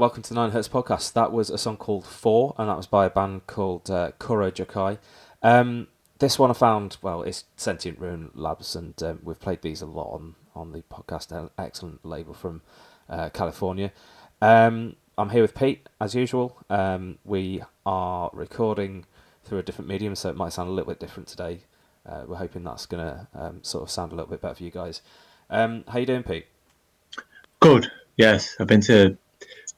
[0.00, 1.12] Welcome to the Nine Hertz podcast.
[1.12, 4.50] That was a song called Four, and that was by a band called uh, Kurol
[4.50, 4.96] Jukai.
[5.42, 5.88] Um,
[6.20, 9.86] this one I found, well, it's Sentient Ruin Labs, and um, we've played these a
[9.86, 11.32] lot on, on the podcast.
[11.32, 12.62] An excellent label from
[13.10, 13.92] uh, California.
[14.40, 16.56] Um, I'm here with Pete, as usual.
[16.70, 19.04] Um, we are recording
[19.44, 21.60] through a different medium, so it might sound a little bit different today.
[22.08, 24.64] Uh, we're hoping that's going to um, sort of sound a little bit better for
[24.64, 25.02] you guys.
[25.50, 26.46] Um, how you doing, Pete?
[27.60, 27.92] Good.
[28.16, 29.18] Yes, I've been to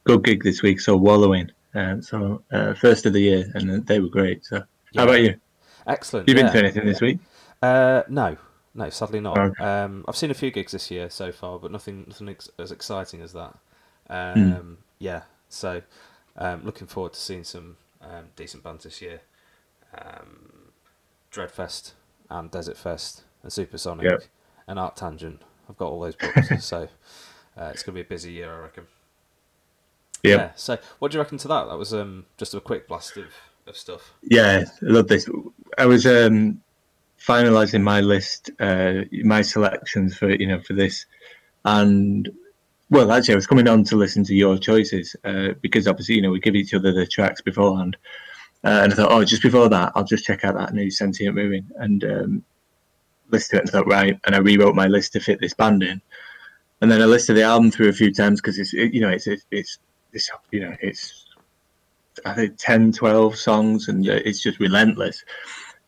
[0.05, 0.81] good gig this week.
[0.81, 1.51] So wallowing.
[1.75, 4.45] Um, so uh, first of the year, and they were great.
[4.45, 4.57] So
[4.93, 5.01] Yeah.
[5.01, 5.41] how about you?
[5.87, 6.29] Excellent.
[6.29, 6.51] Have you yeah.
[6.51, 7.19] been to anything this week?
[7.63, 8.37] Uh, no,
[8.75, 9.39] no, sadly not.
[9.39, 9.65] Okay.
[9.65, 12.71] Um, I've seen a few gigs this year so far, but nothing, nothing ex- as
[12.73, 13.57] exciting as that.
[14.11, 15.83] Um, Yeah, so
[16.37, 19.21] um, looking forward to seeing some um, decent bands this year.
[19.97, 20.71] Um,
[21.33, 21.93] Dreadfest
[22.31, 24.25] and Desert Fest and Supersonic Yep.
[24.69, 25.39] and ArcTanGent.
[25.69, 26.89] I've got all those books, so
[27.57, 28.87] uh, it's going to be a busy year, I reckon.
[30.23, 30.39] Yep.
[30.39, 30.51] Yeah.
[30.55, 31.69] So, what do you reckon to that?
[31.69, 33.27] That was um, just a quick blast of,
[33.67, 34.13] of stuff.
[34.23, 35.29] Yeah, I love this.
[35.79, 36.61] I was um,
[37.19, 41.07] finalising my list, uh, my selections for you know for this,
[41.65, 42.31] and
[42.93, 46.23] well, actually, I was coming on to listen to your choices uh, because obviously you
[46.23, 47.97] know we give each other the tracks beforehand,
[48.65, 51.35] uh, and I thought, oh, just before that, I'll just check out that new Sentient
[51.35, 52.45] Ruin and um,
[53.31, 53.61] listen to it.
[53.61, 56.01] And I thought, right, and I rewrote my list to fit this band in,
[56.81, 59.09] and then I listed the album through a few times because it's it, you know
[59.11, 59.79] it's it's it's,
[60.13, 61.27] it's you know it's
[62.27, 65.25] I think 10, 12 songs, and uh, it's just relentless.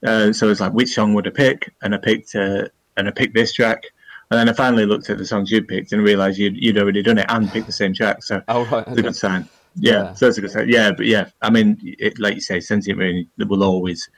[0.07, 1.71] Uh, so it's like, which song would I pick?
[1.83, 3.83] And I picked, uh, and I picked this track.
[4.31, 7.03] And then I finally looked at the songs you picked and realised you'd, you'd already
[7.03, 8.23] done it and picked the same track.
[8.23, 8.89] So Oh, right.
[8.89, 9.47] it's a good sign.
[9.77, 10.13] Yeah, Yeah.
[10.15, 10.69] so it's a good sign.
[10.69, 14.09] Yeah, but yeah, I mean, it, like you say, Sentient Ruin will always,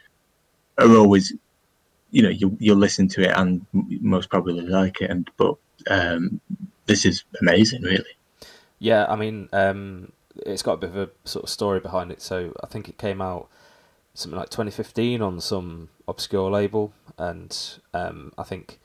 [0.79, 1.35] are always,
[2.13, 5.11] you know, you you'll listen to it and most probably like it.
[5.11, 5.57] And but
[5.91, 6.41] um,
[6.87, 8.05] this is amazing, really.
[8.79, 10.13] Yeah, I mean, um,
[10.45, 12.21] it's got a bit of a sort of story behind it.
[12.21, 13.49] So I think it came out
[14.15, 17.57] something like 2015 on some obscure label, and
[17.95, 18.79] um, I think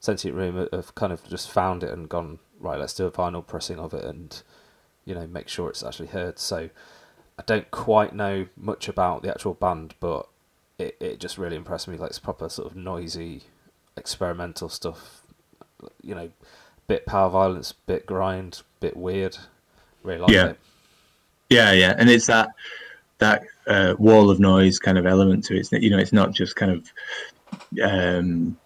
[0.00, 2.78] Sentient Ruin have kind of just found it and gone right.
[2.78, 4.42] Let's do a vinyl pressing of it, and
[5.04, 6.38] you know, make sure it's actually heard.
[6.38, 6.70] So
[7.38, 10.28] I don't quite know much about the actual band, but
[10.78, 11.96] it it just really impressed me.
[11.96, 13.42] Like it's proper sort of noisy,
[13.96, 15.22] experimental stuff.
[16.02, 16.30] You know,
[16.86, 19.36] bit power violence, bit grind, bit weird.
[20.02, 20.44] Really like Yeah.
[20.44, 20.58] it.
[21.50, 22.50] Yeah, yeah, and it's that
[23.18, 25.60] that uh, wall of noise kind of element to it.
[25.60, 26.92] It's, you know, it's not just kind of
[27.82, 28.58] um,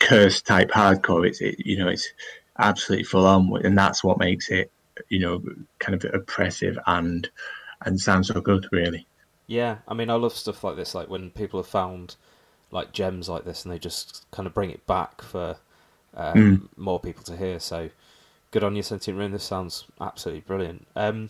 [0.00, 1.26] curse type hardcore.
[1.28, 2.08] It's it, you know, it's
[2.58, 4.72] absolutely full on, and that's what makes it
[5.10, 5.42] you know
[5.80, 7.28] kind of oppressive and
[7.86, 9.06] and sounds so good, really.
[9.46, 10.94] Yeah, I mean, I love stuff like this.
[10.94, 12.16] Like when people have found
[12.70, 15.58] like gems like this, and they just kind of bring it back for
[16.14, 16.68] um, Mm.
[16.76, 17.60] more people to hear.
[17.60, 17.90] So
[18.54, 19.32] good on you, Sentient Ruin.
[19.32, 20.86] This sounds absolutely brilliant.
[20.94, 21.28] Um,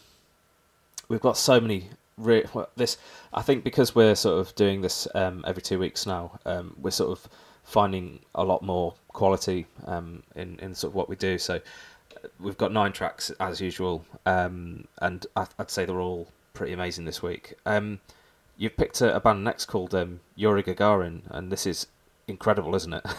[1.09, 1.89] we've got so many.
[2.19, 2.99] Re- well, this,
[3.33, 6.39] I think, because we're sort of doing this um, every two weeks now.
[6.45, 7.27] Um, we're sort of
[7.65, 11.39] finding a lot more quality um, in in sort of what we do.
[11.39, 16.29] So uh, we've got nine tracks as usual, um, and I, I'd say they're all
[16.53, 17.55] pretty amazing this week.
[17.65, 18.01] Um,
[18.59, 19.95] you've picked a, a band next called
[20.37, 21.87] Yuri Gagarin, and this is
[22.29, 23.07] incredible, isn't it?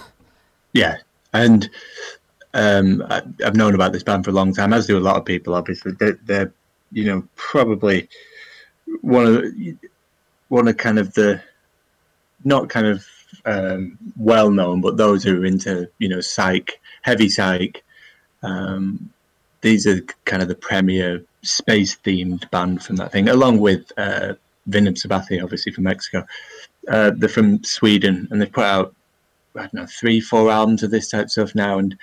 [0.74, 0.98] Yeah,
[1.32, 1.70] and
[2.56, 5.18] um, I, I've known about this band for a long time, as do a lot
[5.18, 5.54] of people.
[5.54, 6.54] Obviously, they're, they're
[6.92, 8.08] you know probably
[9.02, 9.78] one of the,
[10.48, 11.42] one of kind of the
[12.46, 13.06] not kind of
[13.44, 17.84] um, well known, but those who are into you know psych, heavy psych.
[18.42, 19.12] Um,
[19.60, 24.36] these are kind of the premier space themed band from that thing, along with uh,
[24.70, 26.26] Vinum Sabbatum, obviously from Mexico.
[26.88, 28.95] Uh, they're from Sweden, and they've put out
[29.56, 31.96] I don't know three, four albums of this type stuff now, and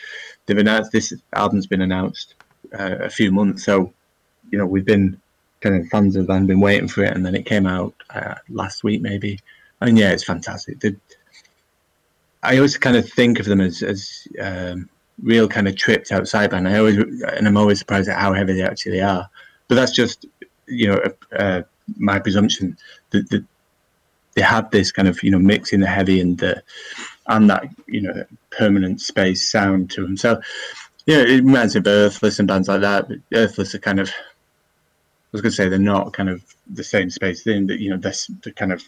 [0.47, 2.35] they've announced this album's been announced
[2.79, 3.65] uh, a few months.
[3.65, 3.93] So,
[4.51, 5.21] you know, we've been
[5.61, 7.95] kind of fans of the band, been waiting for it, and then it came out
[8.11, 9.39] uh, last week maybe,
[9.81, 10.79] and yeah, it's fantastic.
[12.43, 14.89] I always kind of think of them as as um,
[15.23, 16.69] real kind of tripped outside band.
[16.69, 19.29] I always and I'm always surprised at how heavy they actually are.
[19.69, 20.27] But that's just
[20.67, 21.01] you know
[21.37, 21.63] uh,
[21.97, 22.77] my presumption
[23.11, 23.45] that, that
[24.35, 26.63] they have this kind of you know mixing the heavy and the
[27.37, 30.17] and that you know permanent space sound to them.
[30.17, 30.41] So
[31.07, 33.09] yeah, it reminds me of Earthless and bands like that.
[33.09, 34.13] But Earthless are kind of I
[35.33, 37.97] was going to say they're not kind of the same space thing, but you know
[37.97, 38.13] they're,
[38.43, 38.83] they're kind of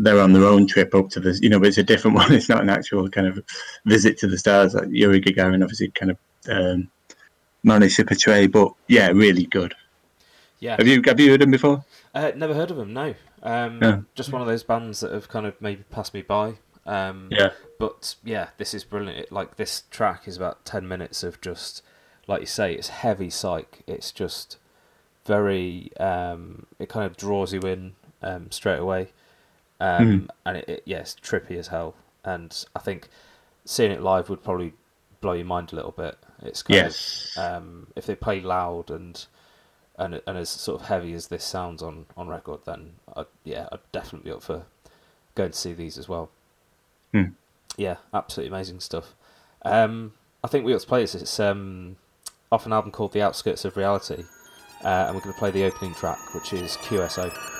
[0.00, 2.32] they're on their own trip up to this, you know, but it's a different one.
[2.32, 3.44] It's not an actual kind of
[3.84, 6.18] visit to the stars like Yuri Gagarin obviously kind of
[6.48, 6.90] um,
[7.64, 8.46] managed to portray.
[8.46, 9.74] But yeah, really good.
[10.60, 11.84] yeah, Have you have you heard them before?
[12.14, 12.92] uh, never heard of them.
[12.94, 14.04] No, um, No.
[14.14, 16.54] just one of those bands that have kind of maybe passed me by.
[16.88, 17.50] Um, Yeah.
[17.78, 19.18] but yeah, this is brilliant.
[19.18, 21.82] It, like this track is about ten minutes of just,
[22.26, 23.82] like you say, it's heavy psych.
[23.86, 24.56] It's just
[25.26, 29.08] very um, it kind of draws you in um, straight away,
[29.80, 30.28] um, Mm.
[30.46, 31.94] and it, it yes, trippy as hell.
[32.24, 33.08] And I think
[33.64, 34.72] seeing it live would probably
[35.20, 36.16] blow your mind a little bit.
[36.42, 37.36] It's kind Yes.
[37.36, 39.24] of um, if they play loud and
[39.98, 43.68] and and as sort of heavy as this sounds on on record, then I'd, yeah,
[43.72, 44.64] I'd definitely be up for
[45.34, 46.30] going to see these as well.
[47.12, 47.30] Hmm.
[47.76, 49.14] Yeah, absolutely amazing stuff.
[49.64, 50.12] Um,
[50.42, 51.14] I think we ought to play this.
[51.14, 51.96] It's um,
[52.50, 54.24] off an album called The Outskirts of Reality,
[54.84, 57.57] uh, and we're going to play the opening track, which is QSO.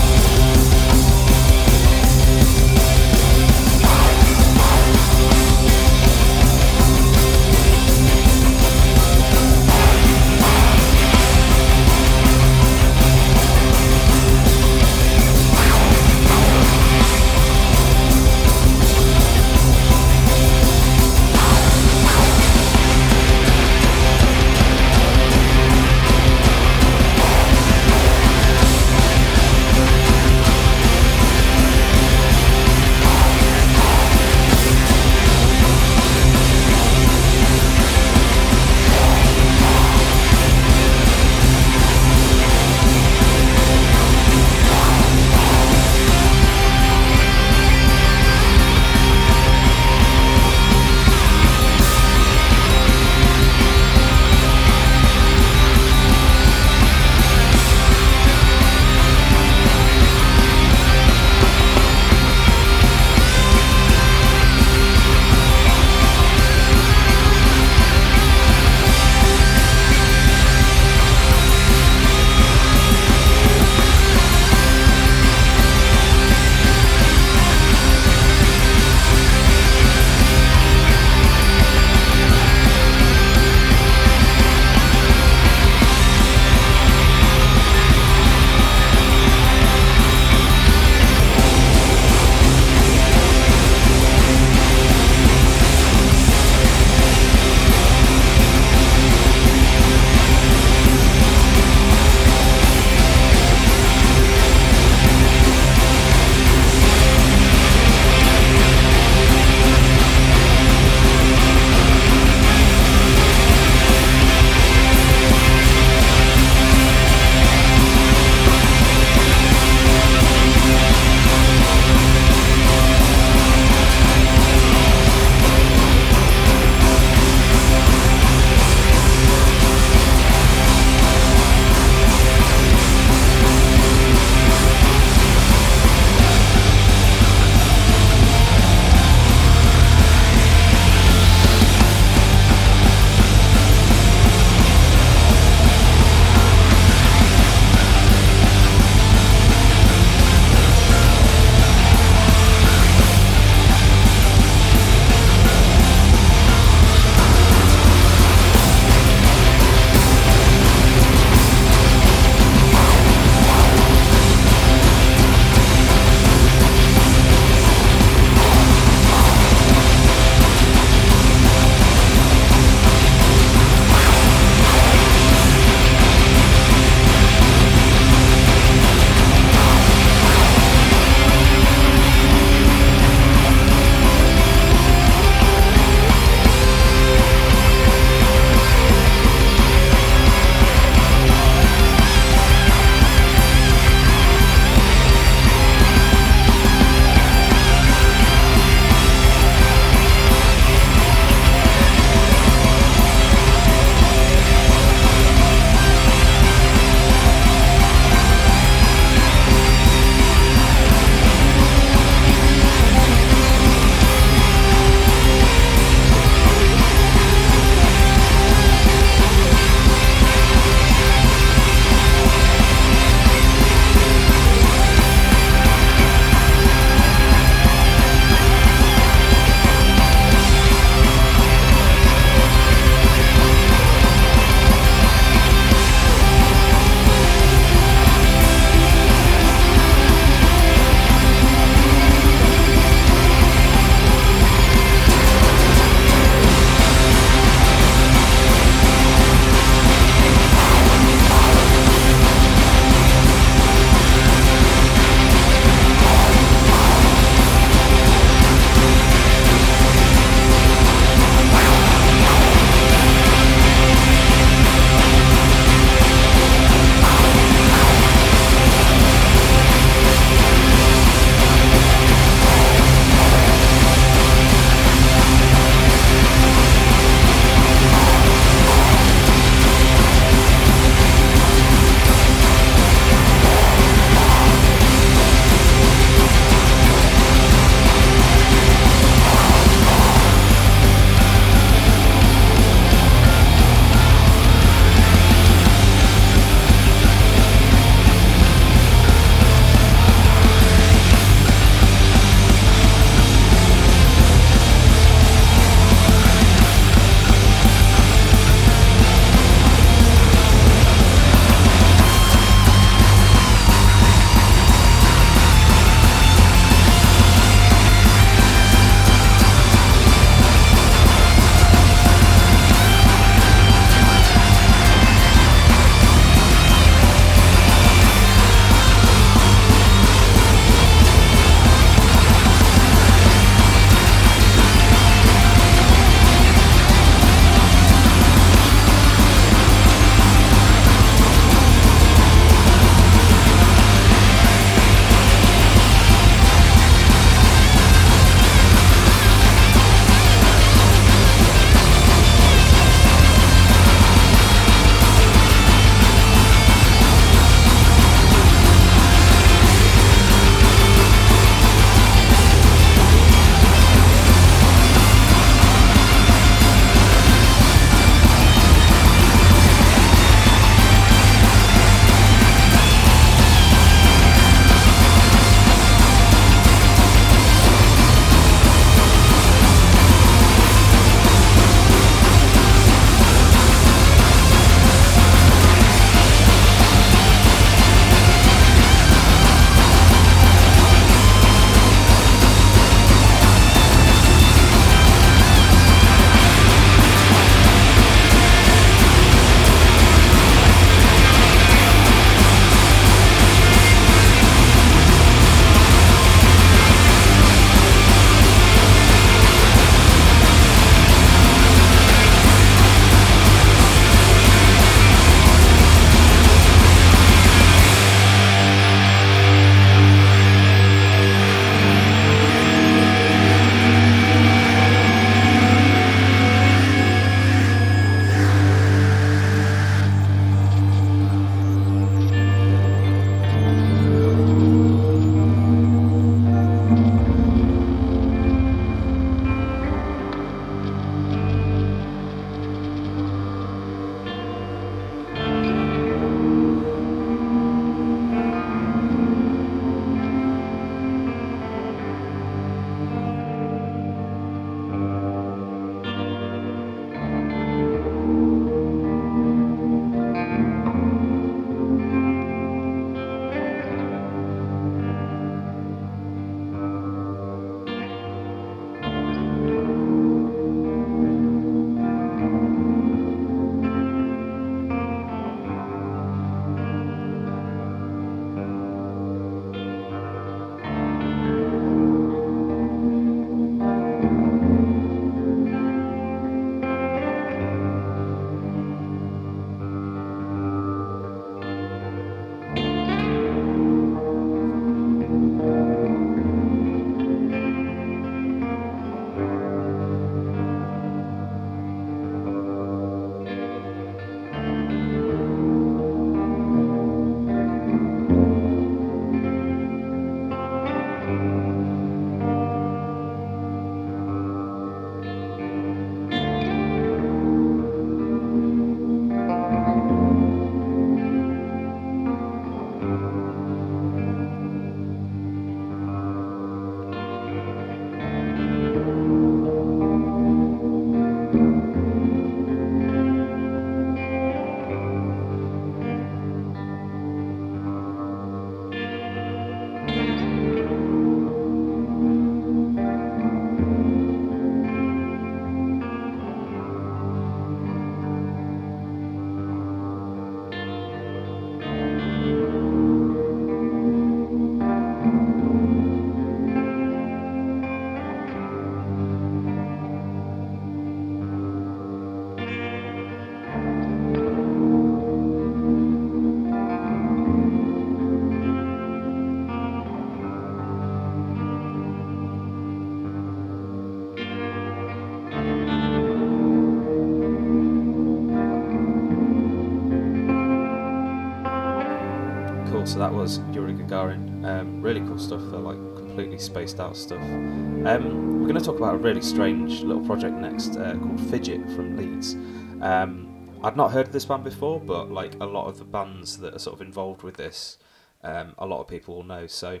[583.28, 584.64] That was Yuri Gagarin.
[584.64, 585.60] Um, really cool stuff.
[585.70, 587.42] They're like completely spaced out stuff.
[587.42, 591.84] Um, we're going to talk about a really strange little project next uh, called Fidget
[591.90, 592.54] from Leeds.
[593.02, 596.56] Um, I'd not heard of this band before, but like a lot of the bands
[596.58, 597.98] that are sort of involved with this,
[598.42, 599.66] um, a lot of people will know.
[599.66, 600.00] So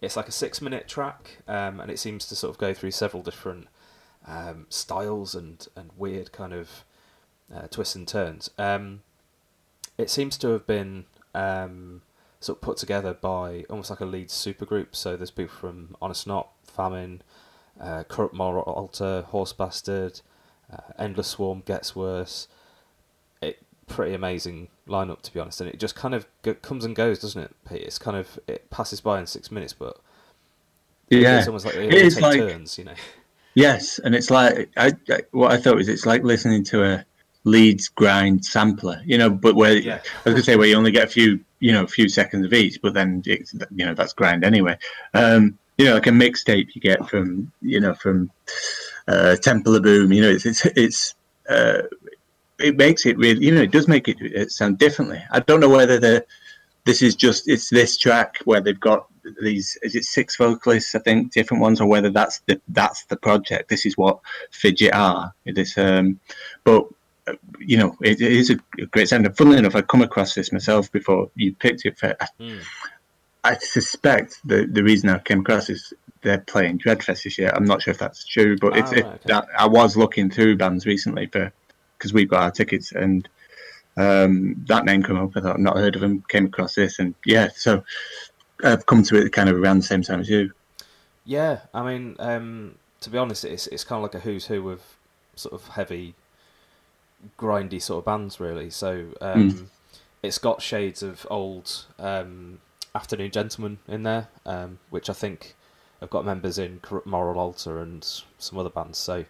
[0.00, 3.22] it's like a six-minute track, um, and it seems to sort of go through several
[3.22, 3.68] different
[4.70, 6.84] styles and and weird kind of
[7.54, 8.50] uh, twists and turns.
[9.98, 12.02] It seems to have been um,
[12.46, 14.88] sort of put together by almost like a Leeds supergroup.
[14.92, 17.22] So there's people from Honest Not, Famine,
[17.80, 20.20] uh, Corrupt Moral Altar, Horse Bastard,
[20.72, 22.48] uh, Endless Swarm, Gets Worse.
[23.42, 26.94] It pretty amazing lineup to be honest, and it just kind of go, comes and
[26.94, 27.82] goes, doesn't it, Pete?
[27.82, 29.98] It's kind of it passes by in six minutes, but
[31.10, 32.94] yeah, it's almost like all take like, turns, you know.
[33.54, 37.04] Yes, and it's like I, I, what I thought was it's like listening to a
[37.44, 40.00] Leeds grind sampler, you know, but where yeah.
[40.24, 42.46] I was gonna say where you only get a few, you know, a few seconds
[42.46, 44.76] of each, but then it's, you know that's grind anyway.
[45.14, 48.30] Um, you know, like a mixtape you get from you know from
[49.08, 50.12] uh, Temple of Boom.
[50.12, 51.14] You know, it's it's it's
[51.48, 51.82] uh,
[52.58, 55.22] it makes it really, you know, it does make it, it sound differently.
[55.30, 56.24] I don't know whether the
[56.84, 59.06] this is just it's this track where they've got
[59.42, 63.16] these is it six vocalists I think different ones or whether that's the that's the
[63.16, 63.68] project.
[63.68, 64.20] This is what
[64.52, 65.34] Fidget are.
[65.44, 66.20] It is um,
[66.64, 66.84] but
[67.58, 69.26] you know it, it is a, great sound.
[69.26, 71.98] And funnily enough, I come across this myself before you picked it.
[71.98, 72.62] For, mm.
[73.44, 77.52] I, I suspect the the reason I came across is they're playing Dreadfest this year.
[77.54, 79.18] I'm not sure if that's true, but oh, if, right, okay.
[79.26, 81.52] that, I was looking through bands recently for
[81.98, 83.28] because we've got our tickets and
[83.96, 85.30] um, that name came up.
[85.36, 86.22] I thought I've not heard of him.
[86.28, 87.82] Came across this and yeah, so
[88.62, 90.52] I've come to it kind of around the same time as you.
[91.24, 94.70] Yeah, I mean, um, to be honest, it's it's kind of like a who's who
[94.70, 94.80] of
[95.34, 96.14] sort of heavy,
[97.38, 98.70] grindy sort of bands, really.
[98.70, 99.66] So um, mm.
[100.22, 102.60] it's got shades of old um,
[102.94, 105.54] Afternoon Gentlemen in there, um, which I think
[106.00, 108.04] have got members in Moral Altar and
[108.38, 108.98] some other bands.
[108.98, 109.24] So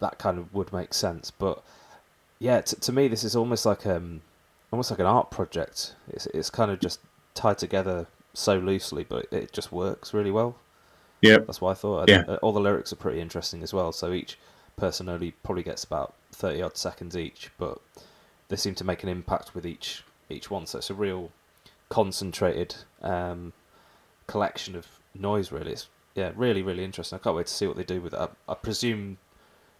[0.00, 1.30] that kind of would make sense.
[1.30, 1.62] But
[2.38, 4.22] yeah, t- to me, this is almost like um,
[4.72, 5.94] almost like an art project.
[6.08, 7.00] It's it's kind of just
[7.34, 10.56] tied together so loosely, but it just works really well.
[11.20, 12.08] Yeah, that's what I thought.
[12.08, 12.36] Yeah.
[12.42, 13.92] all the lyrics are pretty interesting as well.
[13.92, 14.38] So each
[14.76, 17.78] person only probably gets about thirty odd seconds each, but
[18.48, 20.66] they seem to make an impact with each each one.
[20.66, 21.30] So it's a real
[21.88, 23.52] concentrated um,
[24.26, 25.52] collection of noise.
[25.52, 27.18] Really, it's yeah, really really interesting.
[27.18, 28.20] I can't wait to see what they do with it.
[28.20, 29.18] I, I presume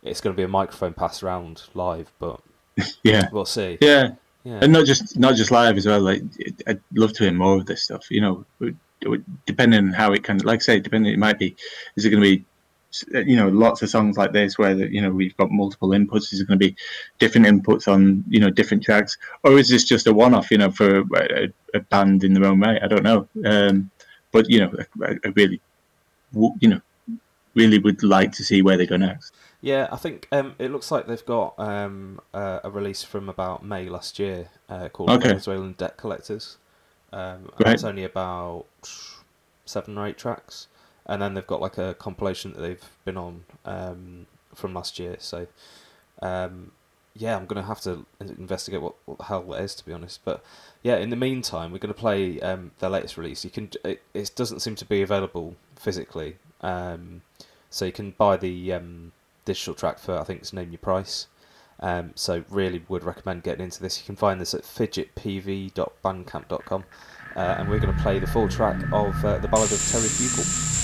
[0.02, 2.40] it's going to be a microphone passed around live, but
[3.02, 3.78] yeah, we'll see.
[3.80, 4.12] Yeah,
[4.44, 6.00] yeah, and not just not just live as well.
[6.00, 6.22] Like
[6.66, 8.10] I'd love to hear more of this stuff.
[8.10, 8.44] You know,
[9.46, 11.56] depending on how it can, like I say, depending, it might be.
[11.96, 12.44] Is it going to be
[13.26, 16.32] you know lots of songs like this where you know we've got multiple inputs.
[16.32, 16.76] Is it going to be
[17.18, 19.16] different inputs on you know different tracks.
[19.42, 22.60] Or is this just a one-off you know for a, a band in their own
[22.60, 22.82] right?
[22.82, 23.28] I don't know.
[23.44, 23.90] Um,
[24.32, 25.60] but you know I, I, really
[26.60, 26.80] you know
[27.54, 29.34] really would like to see where they go next.
[29.60, 33.64] Yeah, I think um, it looks like they've got um, uh, a release from about
[33.64, 35.28] May last year uh, called okay.
[35.28, 36.58] Venezuelan Debt Collectors.
[37.12, 38.66] Um, It's only about
[39.64, 40.66] seven or eight tracks,
[41.06, 45.16] and then they've got like a compilation that they've been on um, from last year.
[45.18, 45.46] So,
[46.22, 46.72] um,
[47.14, 50.20] yeah, I'm gonna have to investigate what, what, the hell that is to be honest.
[50.24, 50.42] But
[50.82, 53.44] yeah, in the meantime, we're gonna play um, their latest release.
[53.44, 58.72] You can it, it doesn't seem to be available physically, so you can buy the
[59.44, 61.26] digital track for I think it's Name Your Price.
[61.80, 63.98] Um, so really would recommend getting into this.
[63.98, 66.84] You can find this at fidgetpv.bandcamp.com,
[67.36, 70.08] uh, and we're going to play the full track of uh, the Ballad of Terry
[70.08, 70.83] Fucle.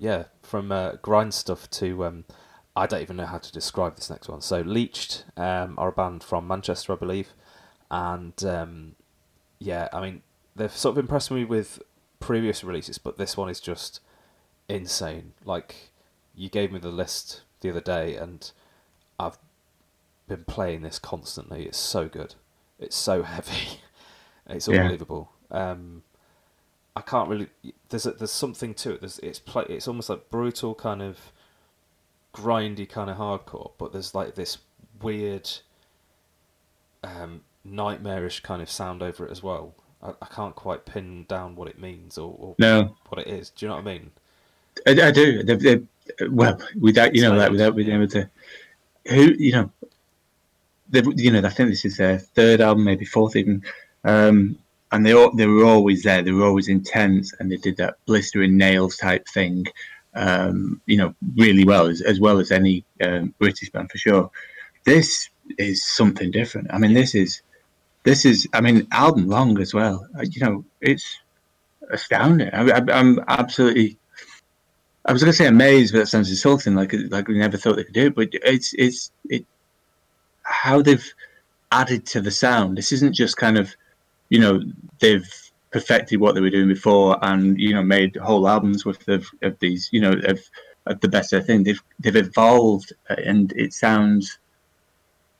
[0.00, 2.24] Yeah, from uh, grind stuff to um,
[2.74, 4.40] I don't even know how to describe this next one.
[4.40, 7.34] So Leeched um, are a band from Manchester, I believe,
[7.90, 8.96] and um,
[9.58, 10.22] yeah, I mean
[10.56, 11.82] they've sort of impressed me with
[12.18, 14.00] previous releases, but this one is just
[14.70, 15.34] insane.
[15.44, 15.90] Like
[16.34, 18.50] you gave me the list the other day, and
[19.18, 19.36] I've
[20.28, 21.66] been playing this constantly.
[21.66, 22.36] It's so good.
[22.78, 23.80] It's so heavy.
[24.48, 24.80] it's Yeah.
[24.80, 25.32] unbelievable.
[25.50, 26.04] Um,
[27.00, 27.46] I can't really.
[27.88, 29.00] There's a, there's something to it.
[29.00, 29.64] There's it's play.
[29.70, 31.32] It's almost like brutal kind of
[32.34, 34.58] grindy kind of hardcore, but there's like this
[35.00, 35.48] weird,
[37.02, 39.74] um, nightmarish kind of sound over it as well.
[40.02, 43.48] I, I can't quite pin down what it means or, or No, what it is.
[43.48, 44.10] Do you know what I mean?
[44.86, 45.42] I, I do.
[45.42, 45.86] They've, they've,
[46.30, 48.28] well, without you know, like without being able to,
[49.08, 49.70] who you know,
[50.90, 53.62] they you know, I think this is their third album, maybe fourth even,
[54.04, 54.58] um,
[54.92, 56.22] and they they were always there.
[56.22, 59.66] They were always intense, and they did that blistering nails type thing,
[60.14, 64.30] um, you know, really well as, as well as any um, British band for sure.
[64.84, 66.68] This is something different.
[66.72, 67.42] I mean, this is
[68.02, 70.06] this is I mean, album long as well.
[70.18, 71.18] Uh, You know, it's
[71.90, 72.50] astounding.
[72.52, 73.96] I, I, I'm absolutely.
[75.06, 76.74] I was going to say amazed, but that sounds insulting.
[76.74, 78.14] Like like we never thought they could do it.
[78.14, 79.46] But it's it's it
[80.42, 81.14] how they've
[81.72, 82.76] added to the sound.
[82.76, 83.74] This isn't just kind of,
[84.30, 84.60] you know,
[85.00, 85.28] they've
[85.72, 89.56] perfected what they were doing before and you know made whole albums with of, of
[89.60, 90.40] these you know of,
[90.86, 91.64] of the best of thing.
[91.64, 94.38] They've they've evolved and it sounds,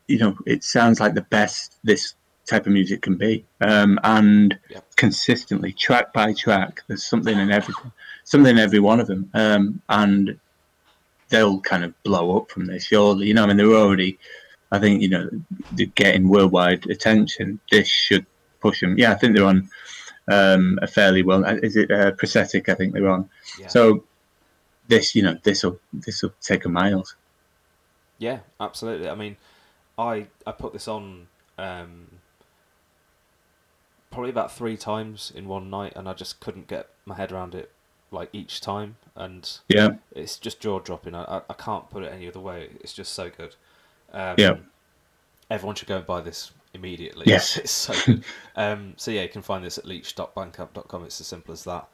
[0.08, 2.14] you know, it sounds like the best this
[2.48, 3.46] type of music can be.
[3.60, 4.84] Um, and Yep.
[4.96, 7.92] consistently, track by track, there's something in everything,
[8.24, 9.30] something in every one of them.
[9.34, 10.38] Um, and
[11.30, 13.28] they'll kind of blow up from this, surely.
[13.28, 14.18] You know, I mean, they're already,
[14.72, 15.28] I think, you know,
[15.70, 17.60] they're getting worldwide attention.
[17.70, 18.26] This should
[18.60, 18.98] push them.
[18.98, 19.68] Yeah, I think they're on
[20.28, 21.44] um, a fairly well.
[21.44, 22.68] Is it uh, prosthetic?
[22.68, 23.28] I think they're on.
[23.58, 23.68] Yeah.
[23.68, 24.04] So
[24.88, 27.16] this, you know, this will this will take a miles.
[28.18, 29.08] Yeah, absolutely.
[29.08, 29.36] I mean,
[29.98, 32.06] I I put this on um,
[34.10, 37.54] probably about three times in one night, and I just couldn't get my head around
[37.54, 37.70] it
[38.10, 41.14] like each time, and Yeah, it's just jaw dropping.
[41.14, 42.70] I, I I can't put it any other way.
[42.80, 43.54] It's just so good.
[44.12, 44.56] Um, Yeah.
[45.48, 47.24] Everyone should go and buy this immediately.
[47.26, 47.56] Yes.
[47.56, 48.24] It's, so good.
[48.56, 51.04] um, so yeah, you can find this at leech.bandcamp.com.
[51.04, 51.88] It's as simple as that.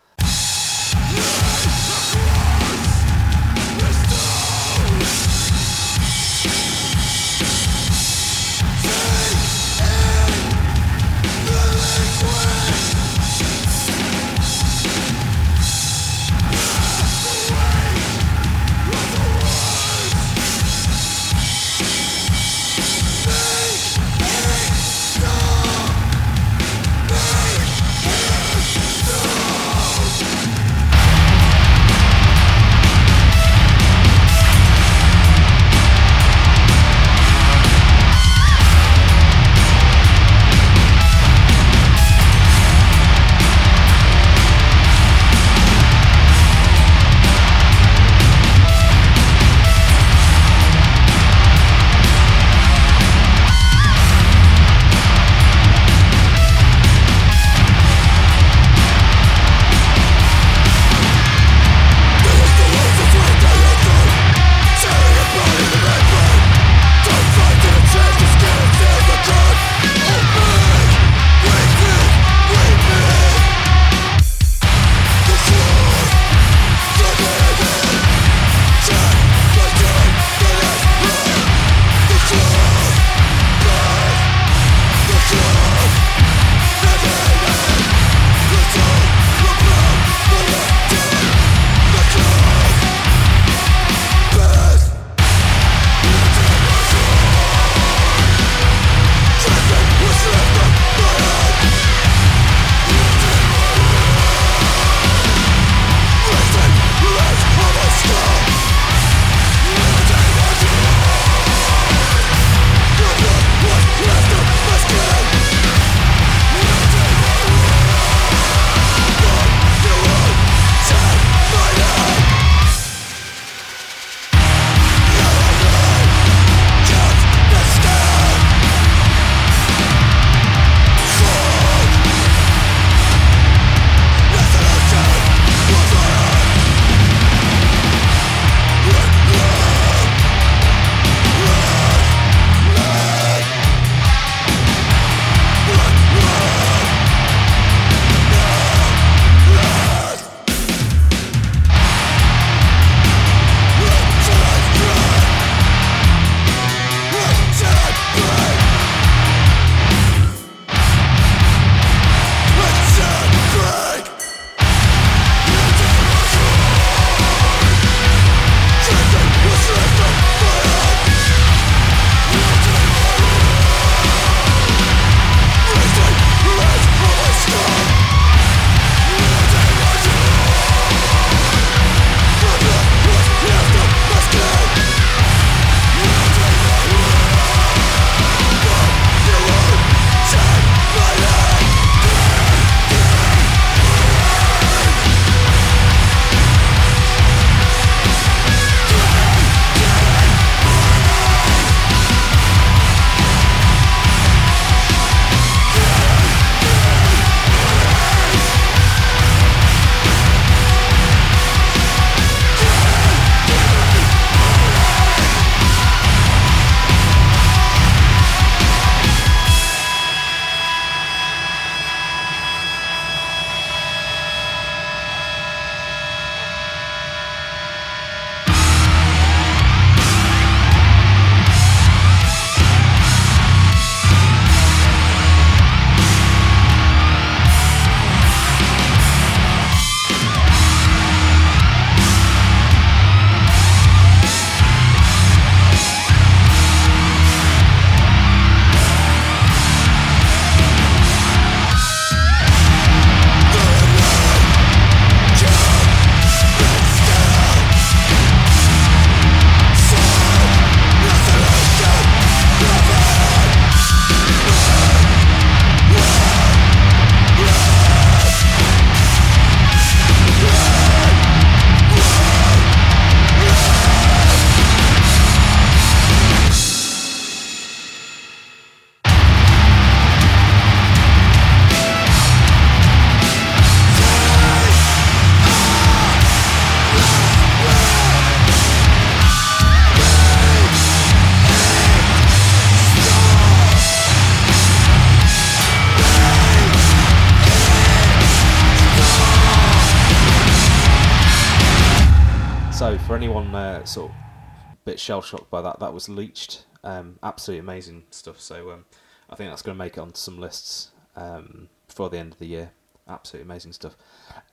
[305.07, 306.65] Shell shocked by that, that was Leeched.
[306.83, 308.41] Um, absolutely amazing stuff.
[308.41, 308.87] So um,
[309.31, 312.41] I think that's going to make it onto some lists um, before the end of
[312.41, 312.73] the year.
[313.09, 313.97] Absolutely amazing stuff.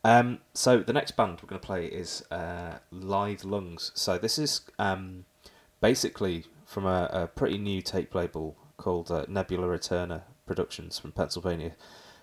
[0.03, 3.91] Um, so the next band we're going to play is uh, Lithe Lungs.
[3.95, 5.25] So this is um,
[5.81, 11.71] basically from a, a, pretty new tape label called uh, Nebula Eterna Productions from Pennsylvania,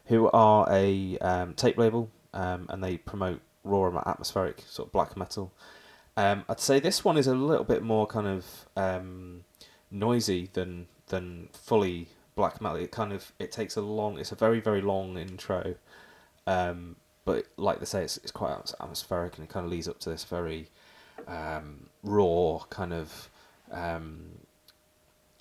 [0.05, 5.53] who are a um, tape label and they promote raw atmospheric sort of black metal.
[6.17, 8.47] Um, I'd say this one is a little bit more kind of
[8.77, 9.45] um,
[9.91, 12.79] noisy than than fully black metal.
[12.79, 14.19] It kind of it takes a long.
[14.19, 15.77] It's a very very long intro,
[16.47, 19.99] um, but like they say, it's it's quite atmospheric and it kind of leads up
[20.01, 20.69] to this very
[21.27, 23.29] um, raw kind of
[23.71, 24.41] um,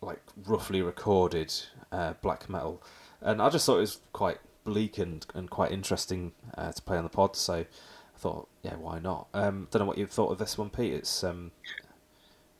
[0.02, 1.54] like roughly recorded
[1.91, 2.82] uh, black metal,
[3.22, 6.98] and I just thought it was quite bleak and, and quite interesting uh, to play
[6.98, 7.36] on the pod.
[7.36, 7.66] So
[8.20, 9.28] thought, yeah, why not?
[9.34, 10.93] Um, don't know what you thought of this one, Pete.
[10.93, 11.51] It's um,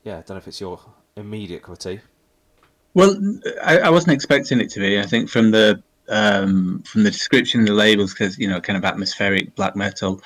[0.04, 0.80] yeah, I don't know if it's your
[1.16, 2.00] immediate cup of tea.
[2.94, 3.16] Well,
[3.64, 5.00] I, I wasn't expecting it to be.
[5.00, 8.86] I think from the um, from the description, the labels, because you know, kind of
[8.86, 10.22] atmospheric black metal.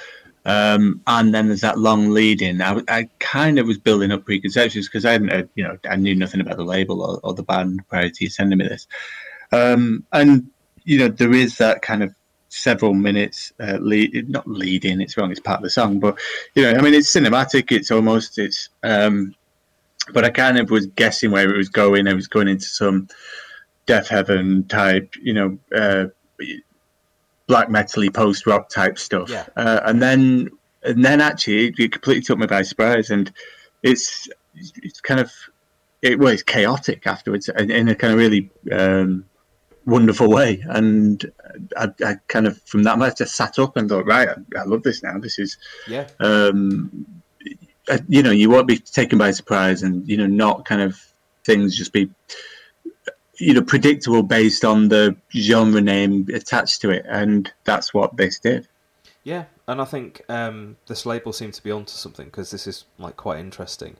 [0.45, 2.61] Um, and then there's that long lead in.
[2.61, 6.15] I, I kind of was building up preconceptions because I hadn't, you know, I knew
[6.15, 8.85] nothing about the label or, or the band prior to you sending me this.
[9.53, 10.49] Um, and
[10.83, 12.13] you know, there is that kind of
[12.53, 15.01] several minutes uh, lead, not leading.
[15.01, 15.31] It's wrong.
[15.31, 16.17] It's part of the song, but
[16.55, 17.71] you know, I mean, it's cinematic.
[17.71, 18.69] It's almost it's.
[18.83, 19.35] Um,
[20.13, 22.07] but I kind of was guessing where it was going.
[22.07, 23.07] I was going into some
[23.87, 26.07] Deafheaven type, you know, uh,
[27.47, 29.29] black metally post rock type stuff.
[29.29, 29.45] Yeah.
[29.55, 30.49] Uh, and then
[30.83, 33.31] and then actually it, it, completely took me by surprise and
[33.81, 35.31] it's it's kind of
[36.01, 39.25] it was chaotic afterwards in, in a kind of really um,
[39.85, 41.31] wonderful way and
[41.77, 44.63] I, I, kind of from that I just sat up and thought right I, I
[44.63, 45.57] love this now this is
[45.87, 47.05] yeah um,
[47.89, 50.97] uh, you know you won't be taken by surprise and you know not kind of
[51.43, 52.09] things just be
[53.37, 58.39] you know predictable based on the genre name attached to it, and that's what this
[58.39, 58.67] did.
[59.23, 62.85] Yeah, and I think um, this label seemed to be onto something because this is
[62.97, 63.97] like quite interesting,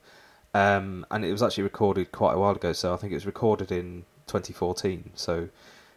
[0.53, 2.73] um, and it was actually recorded quite a while ago.
[2.73, 5.11] So I think it was recorded in 2014.
[5.15, 5.49] So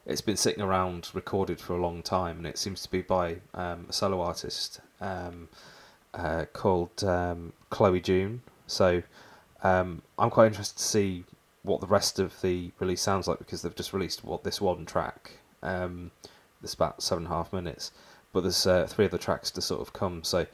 [0.06, 3.36] it's been sitting around recorded for a long time, and it seems to be by
[3.54, 5.48] um, a solo artist um,
[6.14, 8.42] uh, called um, Chloe June.
[8.68, 9.02] So
[9.62, 11.24] um, I'm quite interested to see
[11.64, 14.86] what the rest of the release sounds like because they've just released what this one
[14.86, 15.32] track.
[15.64, 16.12] Um,
[16.62, 17.90] it's about seven and a half minutes,
[18.32, 20.22] but there's uh, three other tracks to sort of come.
[20.22, 20.46] So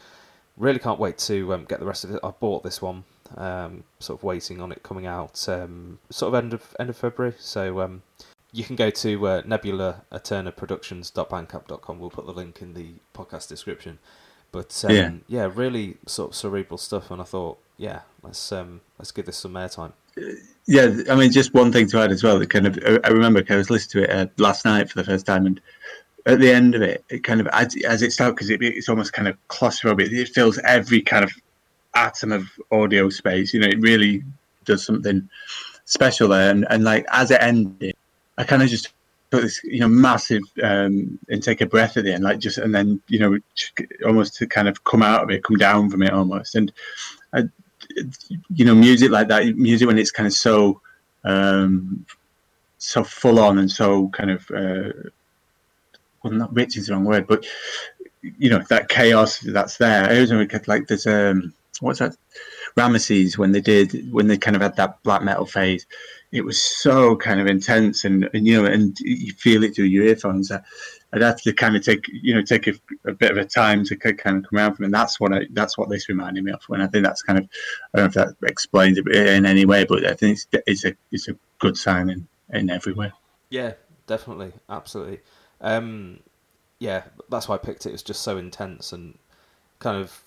[0.57, 2.21] really can't wait to um, get the rest of it.
[2.25, 3.05] I bought this one,
[3.37, 5.59] um, sort of waiting on it coming out, sort
[6.23, 7.35] of end of end of February.
[7.39, 8.01] So
[8.53, 11.99] you can go to uh, nebulaeternaproductions.bandcamp.com.
[11.99, 13.99] We'll put the link in the podcast description.
[14.53, 15.13] But um, yeah.
[15.27, 19.39] yeah, really sort of cerebral stuff, and I thought, yeah, let's um, let's give this
[19.39, 19.93] some airtime.
[20.67, 22.39] Yeah, I mean, just one thing to add as well.
[22.39, 25.05] That kind of, I remember I was listening to it uh, last night for the
[25.05, 25.59] first time, and
[26.27, 28.91] at the end of it, it kind of as, as it starts because it, it's
[28.91, 30.13] almost kind of claustrophobic.
[30.13, 31.33] It fills every kind of
[31.95, 33.55] atom of audio space.
[33.55, 34.23] You know, it really
[34.65, 35.29] does something
[35.85, 36.51] special there.
[36.51, 37.92] And, and like as it ended,
[38.39, 38.93] I kind of just
[39.31, 42.75] took this, you know, massive um, intake of breath at the end, like just and
[42.75, 43.39] then you know,
[44.05, 46.55] almost to kind of come out of it, come down from it almost.
[46.55, 46.73] And
[47.33, 47.45] I,
[48.55, 50.81] you know, music like that, music when it's kind of so,
[51.25, 52.07] um,
[52.79, 55.09] so full on and so kind of, uh,
[56.23, 57.45] well, not rich is the wrong word, but
[58.23, 60.05] you know that chaos that's there.
[60.05, 62.17] I always like there's um, what's that?
[62.77, 65.87] Ramesses when they did when they kind of had that black metal phase.
[66.33, 69.87] It was so kind of intense and, and you know and you feel it through
[69.87, 70.51] your earphones.
[70.51, 72.73] I'd have to kind of take you know take a,
[73.07, 74.87] a, bit of a time to kind of come around from, it.
[74.87, 76.63] and that's what I that's what this reminded me of.
[76.71, 77.49] And I think that's kind of
[77.95, 80.85] I don't know if that explains it in any way, but I think it's it's
[80.85, 83.13] a it's a good sign in in every way.
[83.51, 83.75] Yeah,
[84.07, 85.21] definitely, absolutely.
[85.61, 86.21] Um,
[86.79, 87.91] yeah, that's why I picked it.
[87.91, 89.19] It was just so intense and
[89.79, 90.23] kind of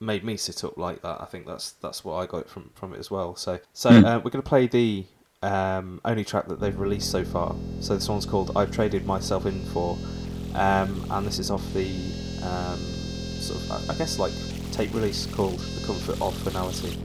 [0.00, 1.20] made me sit up like that.
[1.20, 3.36] I think that's that's what I got from from it as well.
[3.36, 4.04] So so mm.
[4.04, 5.06] uh, we're going to play the
[5.42, 7.54] um, only track that they've released so far.
[7.80, 9.98] So this one's called "I've Traded Myself In For,"
[10.54, 11.88] um, and this is off the
[12.42, 14.32] um, sort of I guess like
[14.72, 16.98] tape release called "The Comfort of Finality."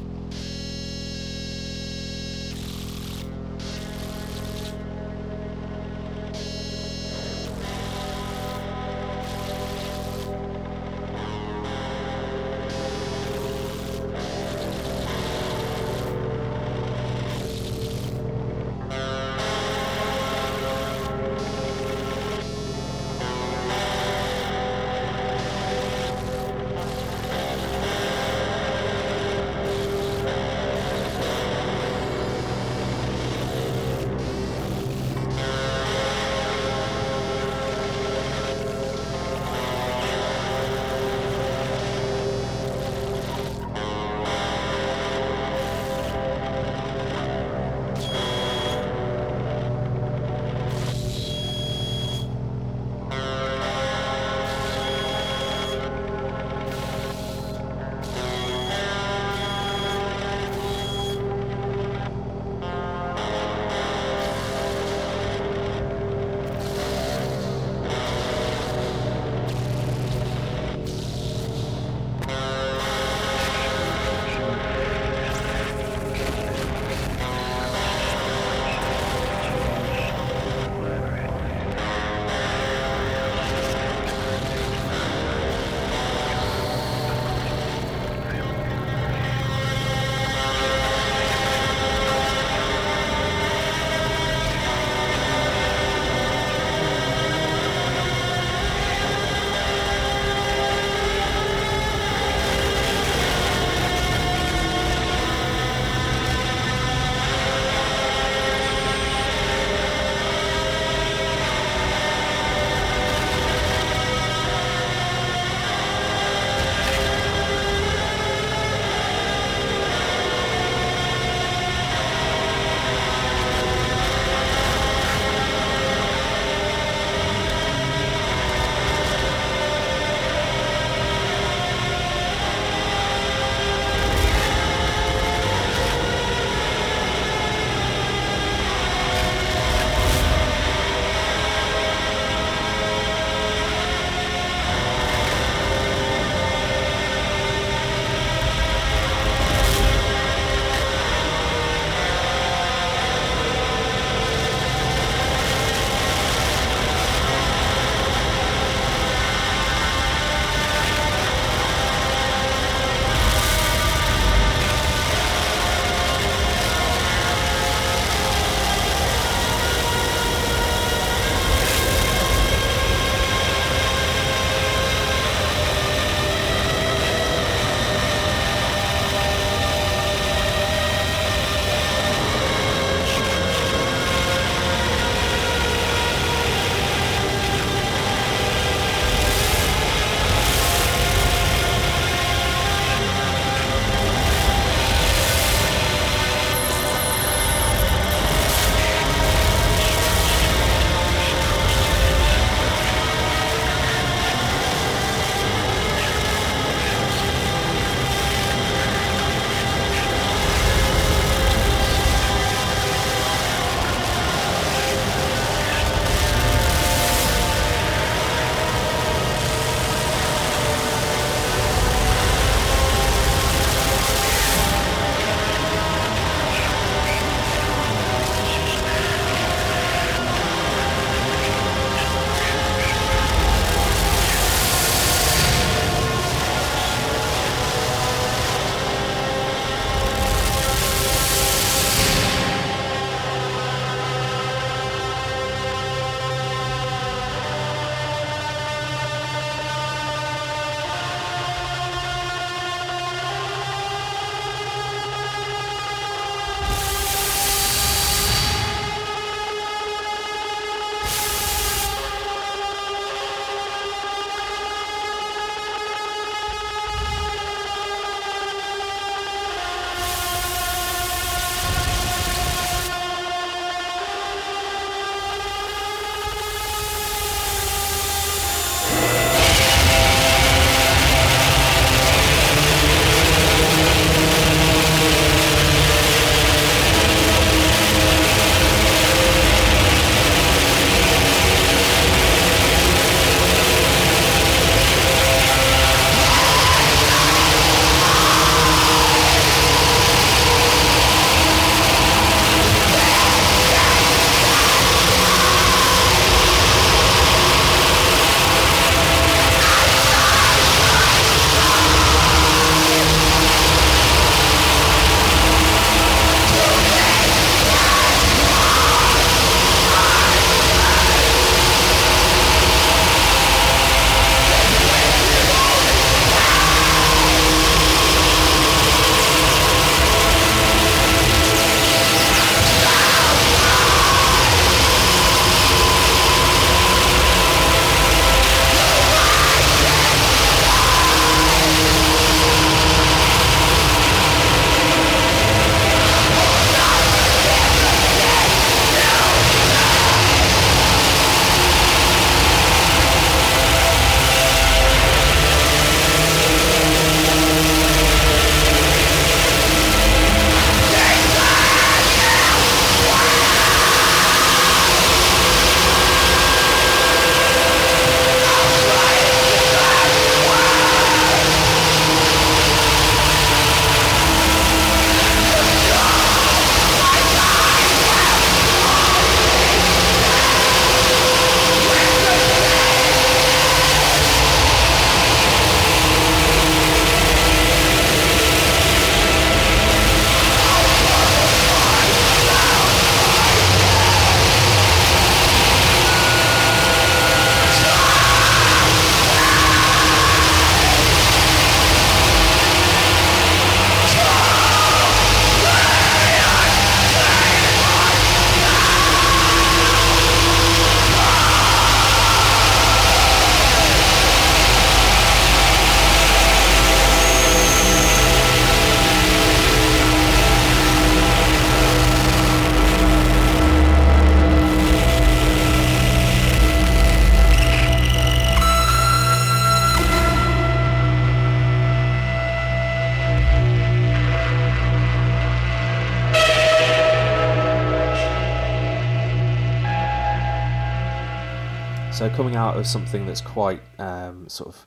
[442.22, 444.86] So coming out of something that's quite um, sort of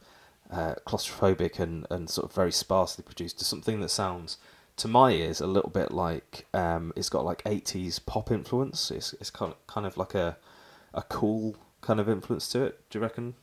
[0.53, 4.39] uh, claustrophobic and, and sort of very sparsely produced to something that sounds,
[4.77, 8.93] to my ears, a little bit like um, it's got like 80s pop influence.
[8.93, 10.37] It's, it's kind of, kind of like a
[10.93, 12.89] a cool kind of influence to it.
[12.89, 13.35] Do you reckon?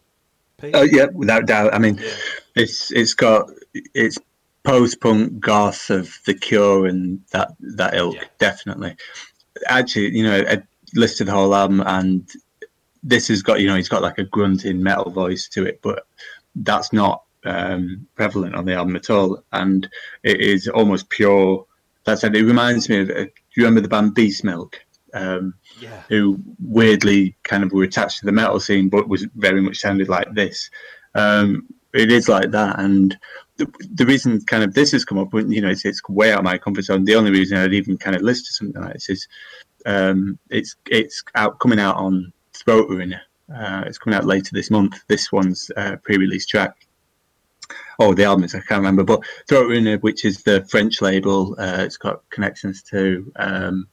[0.56, 0.74] Pete?
[0.74, 1.74] Oh yeah, without doubt.
[1.74, 2.14] I mean, yeah.
[2.56, 3.50] it's it's got
[3.94, 4.18] it's
[4.64, 8.24] post punk goth of the Cure and that that ilk yeah.
[8.40, 8.96] definitely.
[9.68, 10.64] Actually, you know, I
[10.96, 12.32] listed the whole album and
[13.04, 16.06] this has got you know he's got like a grunting metal voice to it, but
[16.56, 19.90] that's not um, prevalent on the album at all, and
[20.24, 21.66] it is almost pure.
[22.04, 22.36] That's it.
[22.36, 23.10] It reminds me of.
[23.10, 24.76] Uh, do you remember the band Beastmilk?
[25.14, 26.04] Um, yeah.
[26.08, 30.08] Who weirdly kind of were attached to the metal scene, but was very much sounded
[30.08, 30.70] like this.
[31.16, 33.18] Um, it is like that, and
[33.58, 36.40] the, the reason kind of this has come up, you know, it's, it's way out
[36.40, 37.04] of my comfort zone.
[37.04, 39.28] The only reason I'd even kind of list something like this is
[39.86, 42.32] um, it's it's out coming out on
[42.64, 43.22] Throat Ruiner.
[43.54, 45.04] Uh, it's coming out later this month.
[45.08, 46.76] This one's uh, pre-release track.
[48.00, 51.56] Oh, the album is I can't remember, but Throat Ruiner, which is the French label,
[51.60, 53.88] uh, it's got connections to um,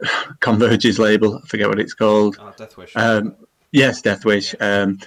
[0.40, 1.40] Converge's label.
[1.42, 2.36] I forget what it's called.
[2.40, 2.92] Oh, Deathwish.
[2.94, 3.36] Um,
[3.72, 4.54] yes, Deathwish.
[4.60, 4.98] Um,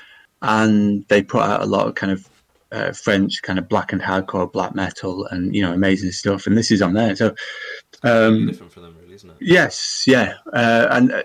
[0.41, 2.29] and they put out a lot of kind of
[2.71, 6.47] uh, French kind of black and hardcore black metal and you know amazing stuff.
[6.47, 7.35] And this is on there, so
[8.03, 9.37] um, different for them, really, isn't it?
[9.39, 11.23] Yes, yeah, uh, and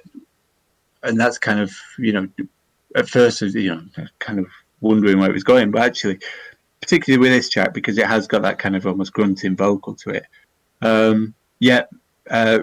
[1.03, 2.29] and that's kind of you know
[2.97, 3.83] at first you know
[4.19, 4.47] kind of
[4.81, 6.19] wondering where it was going, but actually,
[6.81, 10.11] particularly with this track because it has got that kind of almost grunting vocal to
[10.11, 10.27] it.
[10.83, 11.85] Um, yeah,
[12.31, 12.61] uh,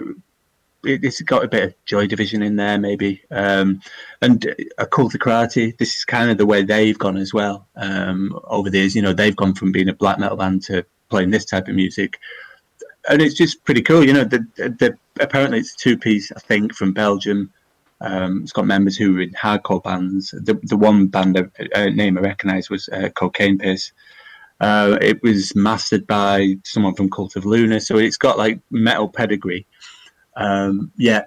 [0.84, 3.80] it, has got a bit of Joy Division in there, maybe, um,
[4.22, 5.76] and a Cult of Karate.
[5.78, 8.94] This is kind of the way they've gone as well um, over the years.
[8.94, 11.74] You know, they've gone from being a black metal band to playing this type of
[11.74, 12.18] music,
[13.08, 14.04] and it's just pretty cool.
[14.04, 17.52] You know, the, the apparently it's two piece, I think, from Belgium.
[18.00, 20.30] Um, it's got members who were in hardcore bands.
[20.30, 21.38] The the one band
[21.74, 23.92] uh, name I recognise was uh, Cocaine Piss.
[24.60, 29.08] Uh, it was mastered by someone from Cult of Luna, so it's got like metal
[29.08, 29.66] pedigree.
[30.36, 31.24] Um, yeah,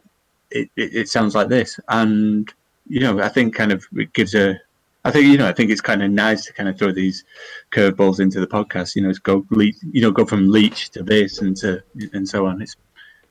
[0.52, 2.52] it, it, it, sounds like this, and
[2.88, 4.60] you know, I think kind of it gives a.
[5.06, 7.24] I think you know, I think it's kind of nice to kind of throw these
[7.72, 8.96] curveballs into the podcast.
[8.96, 11.82] You know, it's go you know, go from Leech to this and to
[12.14, 12.62] and so on.
[12.62, 12.76] It's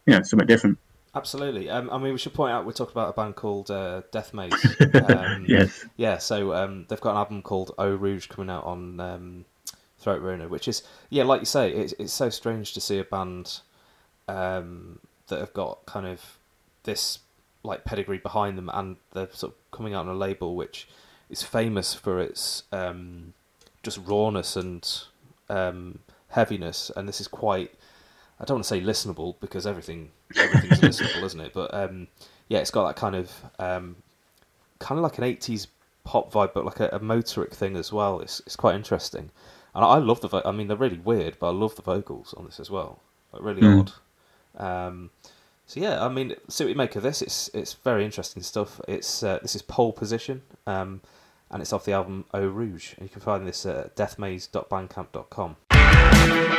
[0.07, 0.78] you know, something different.
[1.18, 1.68] Absolutely.
[1.68, 4.54] Um, I mean, we should point out we're talking about a band called uh, Deathmaze.
[5.08, 5.84] Um, yes.
[5.96, 6.18] Yeah.
[6.18, 9.44] So um, they've got an album called Eau Rouge coming out on um,
[9.98, 13.04] Throat Ruiner, which is yeah, like you say, it's it's so strange to see a
[13.04, 13.60] band
[14.28, 16.38] um, that have got kind of
[16.84, 17.18] this
[17.64, 20.88] like pedigree behind them, and they're sort of coming out on a label which
[21.30, 23.34] is famous for its um,
[23.82, 25.04] just rawness and
[26.28, 27.74] heaviness, and this is quite
[28.38, 31.53] I don't want to say listenable because everything everything's simple, isn't it?
[31.53, 32.09] But um,
[32.49, 33.97] yeah, it's got that kind of um,
[34.79, 35.68] kind of like an eighties
[36.05, 38.20] pop vibe, but like a, a, motorik thing as well.
[38.20, 39.31] It's it's quite interesting,
[39.74, 40.29] and I, I love the.
[40.29, 43.01] Vo- I mean, they're really weird, but I love the vocals on this as well.
[43.33, 43.81] Like really mm.
[43.81, 43.93] odd.
[44.59, 45.11] Um,
[45.66, 47.20] so yeah, I mean, see what you make of this.
[47.20, 48.81] It's it's very interesting stuff.
[48.89, 51.03] It's uh, this is pole position, um,
[51.51, 56.57] and it's off the album Eau Rouge, and you can find this at deathmaze.bandcamp.com.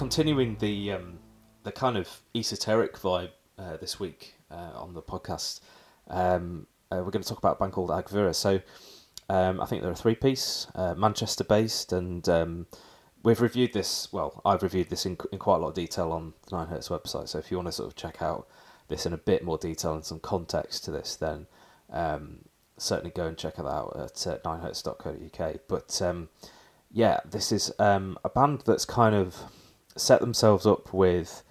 [0.00, 1.18] continuing the um,
[1.62, 5.60] the kind of esoteric vibe uh, this week uh, on the podcast.
[6.08, 8.34] Um, uh, we're going to talk about a band called Agvirre.
[8.34, 8.62] So
[9.28, 12.66] um, I think they're a three piece, uh, Manchester based, and um,
[13.22, 14.10] we've reviewed this.
[14.10, 17.28] Well, I've reviewed this in, in quite a lot of detail on the Ninehertz website.
[17.28, 18.48] So if you want to sort of check out
[18.88, 21.46] this in a bit more detail and some context to this, then
[21.90, 22.46] um,
[22.78, 25.56] certainly go and check it out at uh, ninehertz.co.uk.
[25.68, 26.30] But um,
[26.90, 29.36] yeah, this is a band that's kind of
[30.00, 31.42] set themselves up with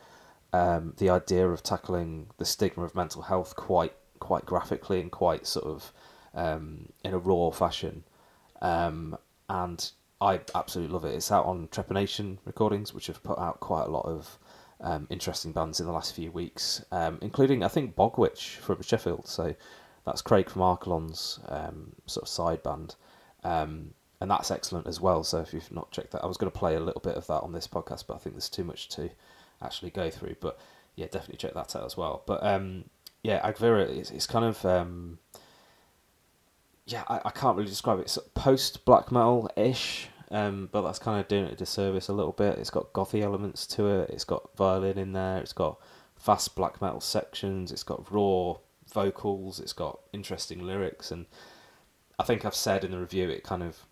[0.53, 5.47] um, the idea of tackling the stigma of mental health quite quite graphically and quite
[5.47, 5.93] sort of
[6.33, 8.03] um, in a raw fashion.
[8.61, 9.91] Um, and
[10.21, 11.15] I absolutely love it.
[11.15, 14.37] It's out on Trepanation Recordings, which have put out quite a lot of
[14.81, 19.27] um, interesting bands in the last few weeks, um, including I think Bogwitch from Sheffield.
[19.27, 19.55] So
[20.05, 22.95] that's Craig from Archelon's um, sort of side band.
[24.21, 25.23] And that's excellent as well.
[25.23, 27.25] So if you've not checked that, I was going to play a little bit of
[27.27, 29.09] that on this podcast, but I think there's too much to
[29.61, 30.35] actually go through.
[30.41, 30.59] But
[30.95, 32.23] yeah, definitely check that out as well.
[32.25, 32.85] But um,
[33.23, 35.19] yeah, Agvirre is it's kind of um,
[36.85, 38.03] yeah, I, I can't really describe it.
[38.03, 42.13] It's post black metal ish, um, but that's kind of doing it a disservice a
[42.13, 42.57] little bit.
[42.57, 44.09] It's got gothy elements to it.
[44.09, 45.37] It's got violin in there.
[45.37, 45.79] It's got
[46.17, 47.71] fast black metal sections.
[47.71, 48.55] It's got raw
[48.93, 49.59] vocals.
[49.59, 51.25] It's got interesting lyrics, and
[52.17, 53.85] I think I've said in the review it kind of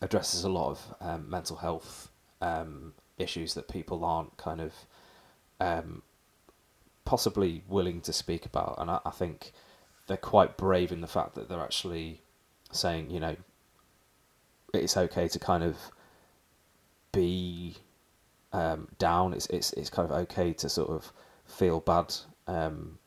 [0.00, 4.72] addresses a lot of um, mental health um, issues that people aren't kind of
[5.60, 6.02] um,
[7.04, 9.52] possibly willing to speak about, and I, I, think
[10.06, 12.20] they're quite brave in the fact that they're actually
[12.70, 13.36] saying, you know,
[14.74, 15.76] it's okay to kind of
[17.12, 17.76] be
[18.52, 19.32] um, down.
[19.32, 21.12] It's it's it's kind of okay to sort of
[21.46, 22.14] feel bad
[22.46, 22.98] um,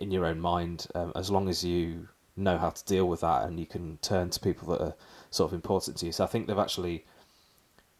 [0.00, 3.44] in your own mind, um, as long as you know how to deal with that
[3.44, 4.94] and you can turn to people that are
[5.34, 6.12] sort of important to you.
[6.12, 7.04] So I think they've actually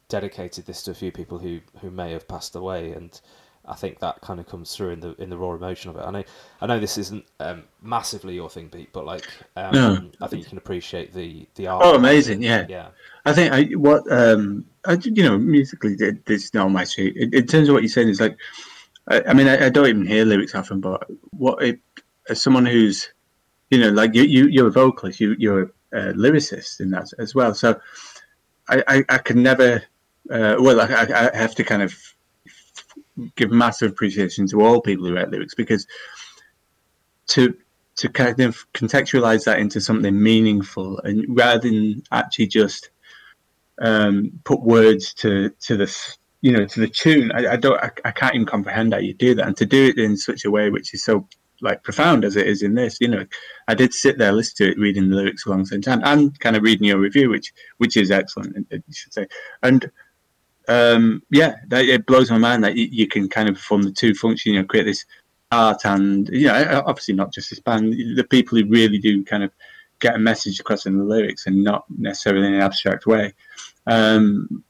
[0.08, 3.20] dedicated this to a few people who who may have passed away, and
[3.66, 6.02] I think that kind of comes through in the in the raw emotion of it.
[6.02, 6.24] I know
[6.60, 9.26] I know this isn't um, massively your thing, Pete, but like
[9.56, 10.10] um, no.
[10.20, 11.82] I think you can appreciate the the art.
[11.84, 12.42] Oh, amazing!
[12.42, 12.88] Yeah, yeah.
[13.24, 17.16] I think I what um I, you know musically this is not my street.
[17.16, 18.36] In, in, terms of what you're saying is like,
[19.08, 21.80] I, I mean I, I, don't even hear lyrics often, but what it,
[22.28, 23.08] as someone who's
[23.70, 27.34] you know like you you you're a vocalist, you you're uh, lyricist in that as
[27.34, 27.54] well.
[27.54, 27.80] So
[28.68, 29.82] I, I, I can never,
[30.30, 31.94] uh, well, I, I have to kind of
[33.36, 35.86] give massive appreciation to all people who write lyrics because
[37.28, 37.54] to
[37.96, 42.90] to kind of contextualize that into something meaningful and rather than actually just
[43.80, 47.90] um, put words to to the you know to the tune I, I don't I,
[48.04, 50.50] I, can't even comprehend how you do that and to do it in such a
[50.50, 51.28] way which is so
[51.64, 52.98] like profound as it is in this.
[53.00, 53.26] You know,
[53.66, 56.62] I did sit there, listen to it, reading the lyrics alongside time, and kind of
[56.62, 59.26] reading your review, which which is excellent, you should say.
[59.62, 59.90] And
[60.68, 63.92] um, yeah, that, it blows my mind that you, you, can kind of perform the
[63.92, 64.54] two functions.
[64.54, 65.04] You know, create this
[65.50, 69.42] art and you know, obviously not just this band, the people who really do kind
[69.42, 69.50] of
[70.00, 73.32] get a message across in the lyrics and not necessarily in an abstract way.
[73.86, 74.64] Um,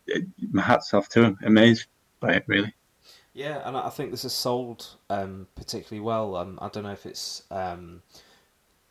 [0.51, 1.38] my hats off to them.
[1.45, 1.86] Amazed
[2.20, 2.72] by it, really.
[3.35, 6.37] Yeah, and I think this has sold um, particularly well.
[6.37, 8.03] Um, I don't know if it's um,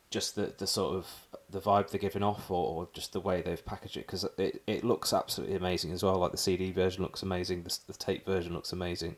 [0.10, 1.08] just the the sort of
[1.50, 4.62] the vibe they're giving off, or, or just the way they've packaged it, because it,
[4.68, 6.18] it looks absolutely amazing as well.
[6.18, 9.16] Like the CD version looks amazing, the, the tape version looks amazing,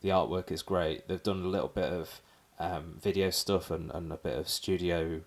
[0.00, 1.06] the artwork is great.
[1.06, 2.20] They've done a little bit of
[2.58, 5.20] um, video stuff and, and a bit of studio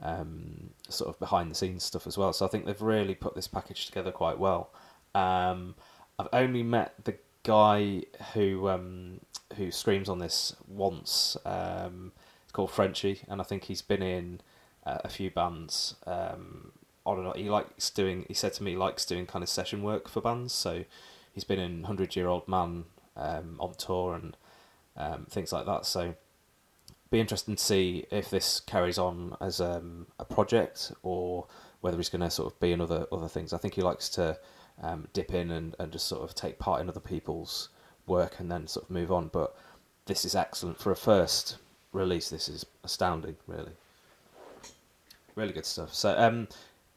[0.00, 2.32] um, sort of behind the scenes stuff as well.
[2.32, 4.70] So I think they've really put this package together quite well.
[5.12, 5.74] Um,
[6.20, 8.02] I've only met the guy
[8.34, 9.20] who um,
[9.56, 11.36] who screams on this once.
[11.44, 12.12] Um,
[12.42, 14.40] it's called Frenchy, and I think he's been in
[14.84, 15.96] uh, a few bands.
[16.06, 16.72] Um,
[17.04, 17.36] on and on.
[17.36, 18.24] He likes doing.
[18.28, 20.52] He said to me he likes doing kind of session work for bands.
[20.52, 20.84] So
[21.34, 22.84] he's been in Hundred Year Old Man
[23.16, 24.36] um, on tour and
[24.96, 25.86] um, things like that.
[25.86, 26.14] So
[27.10, 31.46] be interesting to see if this carries on as um, a project or
[31.80, 33.52] whether he's going to sort of be in other other things.
[33.52, 34.38] I think he likes to
[34.80, 37.68] um, dip in and, and just sort of take part in other people's
[38.06, 39.28] work and then sort of move on.
[39.28, 39.56] But
[40.06, 41.58] this is excellent for a first
[41.92, 42.30] release.
[42.30, 43.72] This is astounding, really.
[45.34, 45.94] Really good stuff.
[45.94, 46.48] So, um,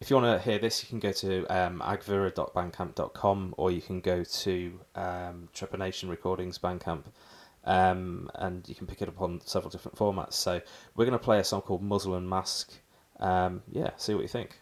[0.01, 4.01] if you want to hear this, you can go to um, agvirre.bandcamp.com or you can
[4.01, 7.03] go to um, Trepanation Recordings Bandcamp
[7.63, 10.33] um, and you can pick it up on several different formats.
[10.33, 10.61] So,
[10.95, 12.73] we're going to play a song called Muzzle and Mask.
[13.19, 14.59] Um, yeah, see what you think.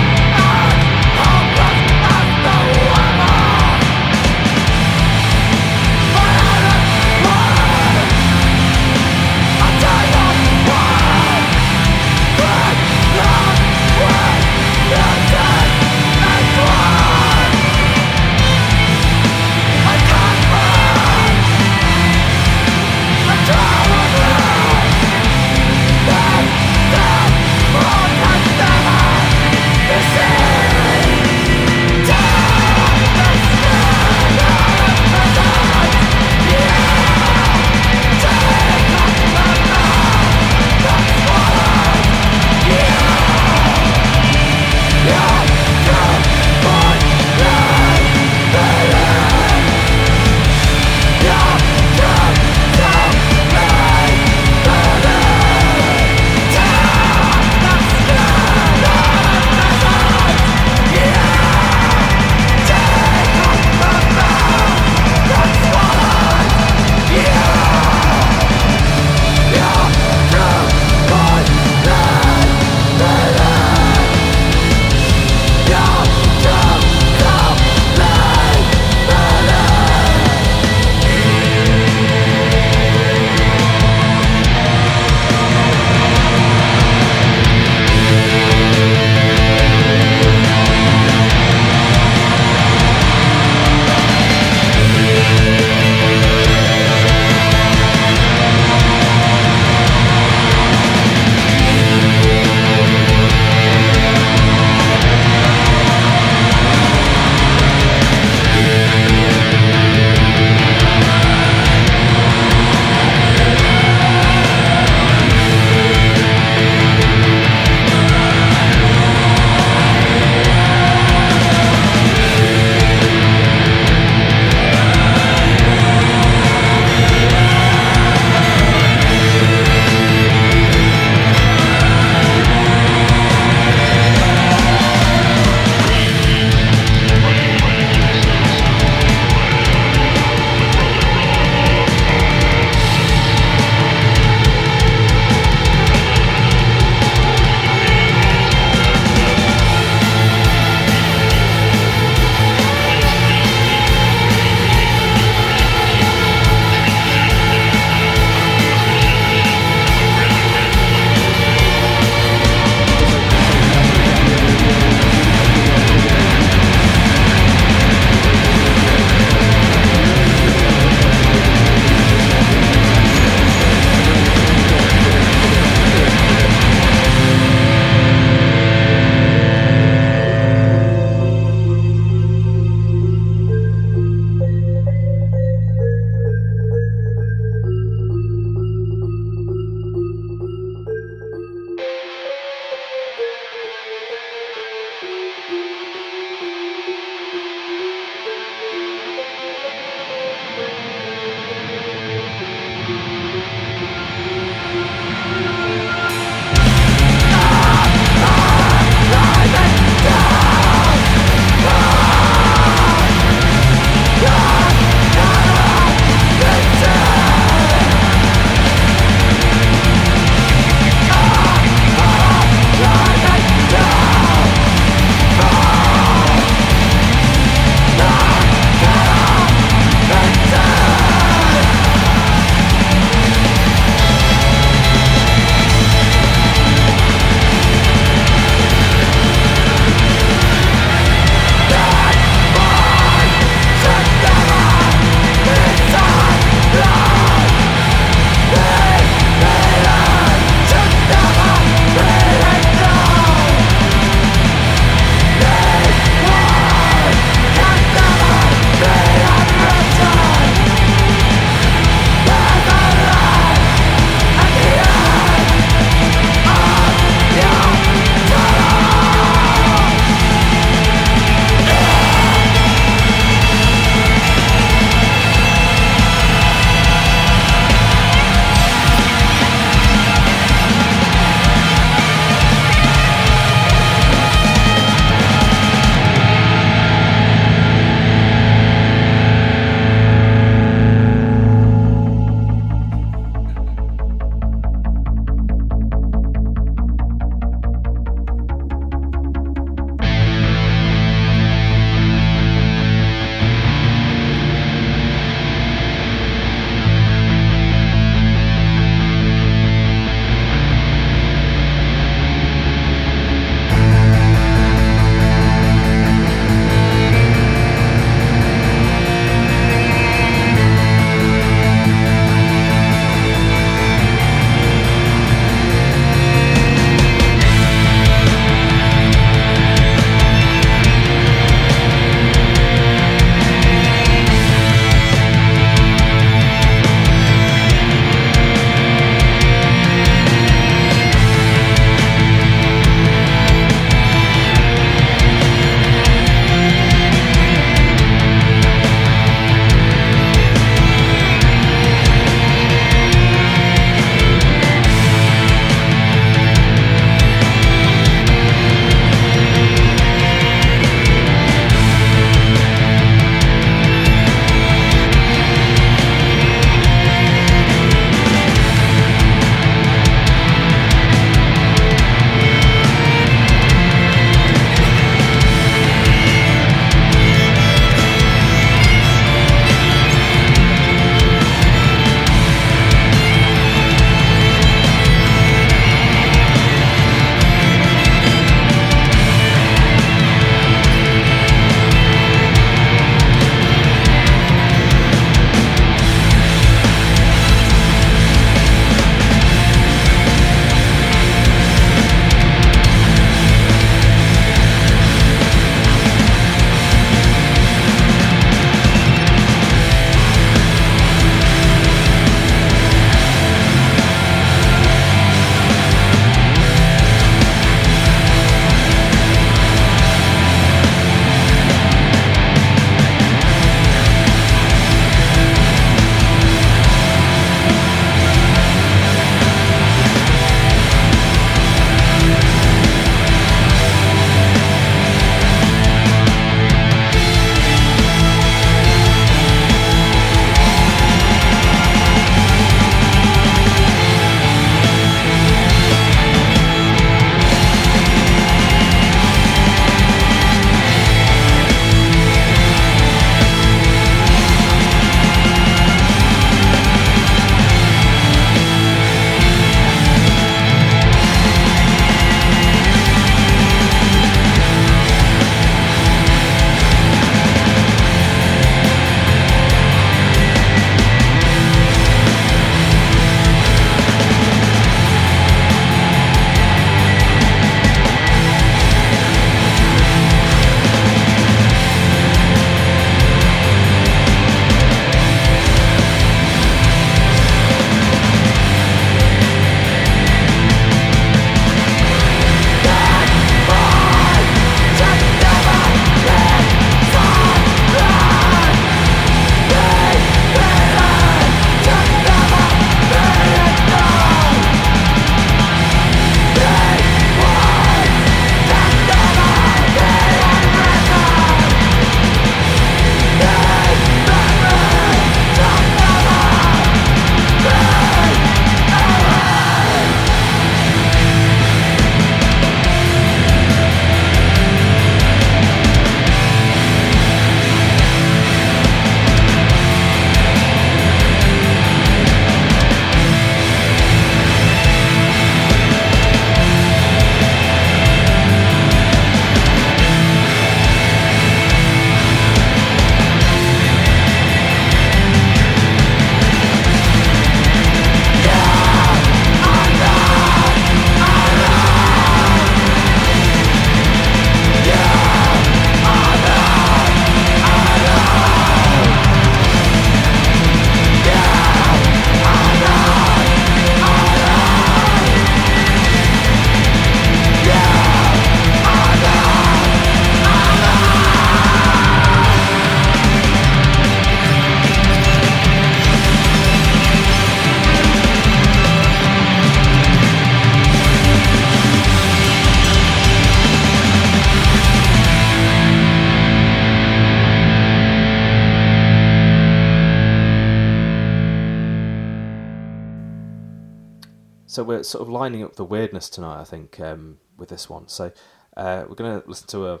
[595.06, 598.08] So sort of lining up the weirdness tonight, I think, um, with this one.
[598.08, 598.32] So
[598.76, 600.00] uh, we're going to listen to a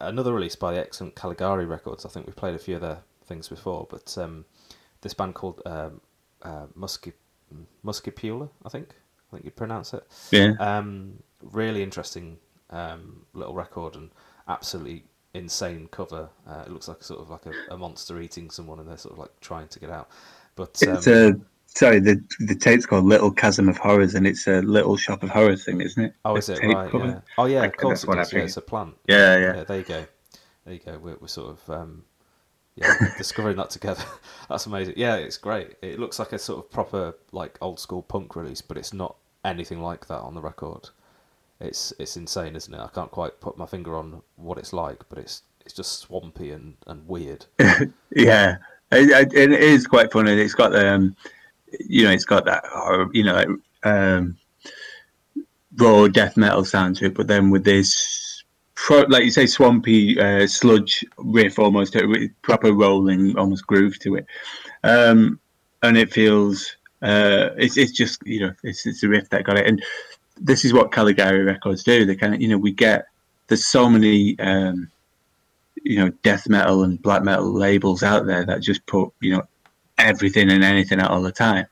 [0.00, 2.04] another release by the excellent Caligari Records.
[2.04, 4.44] I think we've played a few other things before, but um,
[5.00, 6.00] this band called um,
[6.42, 7.12] uh, Musky
[7.84, 8.94] Muscipula, I think.
[9.28, 10.04] I think you'd pronounce it.
[10.30, 10.54] Yeah.
[10.58, 12.38] Um, really interesting
[12.70, 14.10] um, little record and
[14.48, 15.04] absolutely
[15.34, 16.28] insane cover.
[16.48, 19.12] Uh, it looks like sort of like a, a, monster eating someone, and they're sort
[19.12, 20.10] of like trying to get out.
[20.56, 21.46] But it's a um,
[21.76, 25.30] sorry, the the tape's called Little Chasm of Horrors, and it's a little shop of
[25.30, 26.14] horrors thing, isn't it?
[26.24, 26.92] Oh, is it right?
[26.92, 27.20] Yeah.
[27.38, 27.64] Oh, yeah.
[27.64, 28.32] Of course, it does.
[28.32, 28.96] Yeah, it's a plant.
[29.06, 29.64] Yeah, yeah, yeah.
[29.64, 30.06] There you go.
[30.64, 30.98] There you go.
[30.98, 32.04] We're, we're sort of um,
[32.74, 34.04] yeah discovering that together.
[34.48, 34.94] That's amazing.
[34.96, 35.76] Yeah, it's great.
[35.82, 39.16] It looks like a sort of proper like old school punk release, but it's not
[39.44, 40.88] anything like that on the record.
[41.60, 42.80] It's it's insane, isn't it?
[42.80, 46.52] I can't quite put my finger on what it's like, but it's it's just swampy
[46.52, 47.44] and, and weird.
[48.14, 48.58] yeah,
[48.92, 50.32] it, it is quite funny.
[50.40, 51.16] It's got the um,
[51.80, 52.64] you know, it's got that
[53.12, 54.36] you know, um,
[55.76, 58.44] raw death metal sound to it, but then with this,
[59.08, 61.96] like you say, swampy uh, sludge riff, almost
[62.42, 64.26] proper rolling, almost groove to it,
[64.84, 65.38] um,
[65.82, 69.58] and it feels uh, it's it's just you know, it's it's a riff that got
[69.58, 69.82] it, and
[70.38, 72.04] this is what Caligari Records do.
[72.04, 73.06] They kind of you know, we get
[73.48, 74.38] there's so many.
[74.38, 74.90] Um,
[75.82, 79.46] you know, death metal and black metal labels out there that just put, you know,
[79.98, 81.66] everything and anything out all the time.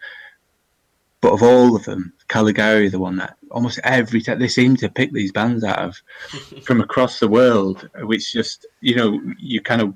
[1.20, 4.90] But of all of them, Caligari, the one that almost every time they seem to
[4.90, 5.96] pick these bands out of
[6.64, 9.94] from across the world, which just you know you kind of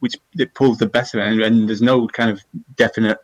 [0.00, 2.40] which it pulls the best of it, and, and there's no kind of
[2.76, 3.18] definite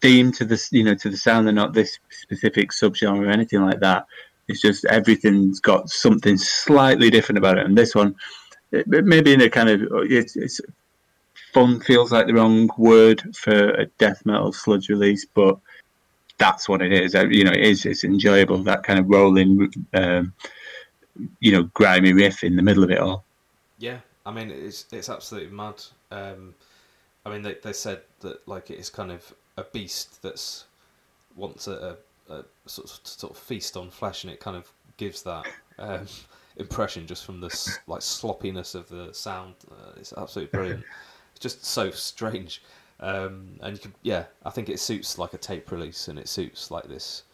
[0.00, 1.46] theme to this, you know, to the sound.
[1.46, 4.06] They're not this specific subgenre or anything like that.
[4.48, 8.14] It's just everything's got something slightly different about it, and this one,
[8.86, 10.60] maybe in a kind of it's, it's
[11.52, 15.58] fun feels like the wrong word for a death metal sludge release, but
[16.38, 17.14] that's what it is.
[17.14, 17.86] You know, it is.
[17.86, 18.58] It's enjoyable.
[18.58, 20.32] That kind of rolling, um,
[21.40, 23.24] you know, grimy riff in the middle of it all.
[23.78, 25.82] Yeah, I mean, it's it's absolutely mad.
[26.10, 26.54] Um,
[27.24, 30.64] I mean, they they said that like it is kind of a beast that's
[31.36, 31.96] wants a,
[32.28, 35.46] a, a sort of sort of feast on flesh, and it kind of gives that.
[35.78, 36.06] Um,
[36.56, 39.54] impression just from the like sloppiness of the sound.
[39.70, 40.84] Uh, it's absolutely brilliant
[41.40, 42.62] just so strange.
[43.00, 46.28] Um, and you can, yeah, I think it suits like a tape release, and it
[46.28, 47.24] suits like this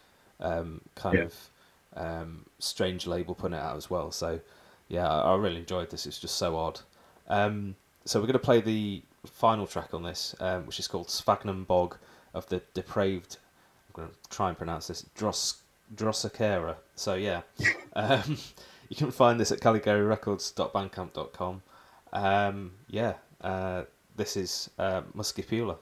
[0.41, 1.25] um, kind yeah.
[1.25, 1.51] of
[1.97, 4.11] um, strange label putting it out as well.
[4.11, 4.41] So
[4.89, 6.07] yeah, I, I really enjoyed this.
[6.07, 6.81] It's just so odd.
[7.29, 7.75] Um,
[8.05, 11.65] so we're going to play the final track on this, um, which is called Sphagnum
[11.65, 11.97] Bog
[12.35, 13.39] of the Depraved.
[13.89, 15.57] I'm going to try and pronounce this Dros
[15.95, 16.77] Drossakera.
[16.95, 17.43] So yeah,
[17.95, 18.39] um,
[18.89, 21.63] you can find this at CaligariRecords.bandcamp.com.
[22.13, 23.15] Um, yeah.
[23.41, 23.83] Uh,
[24.17, 25.77] this is uh, Muscipula.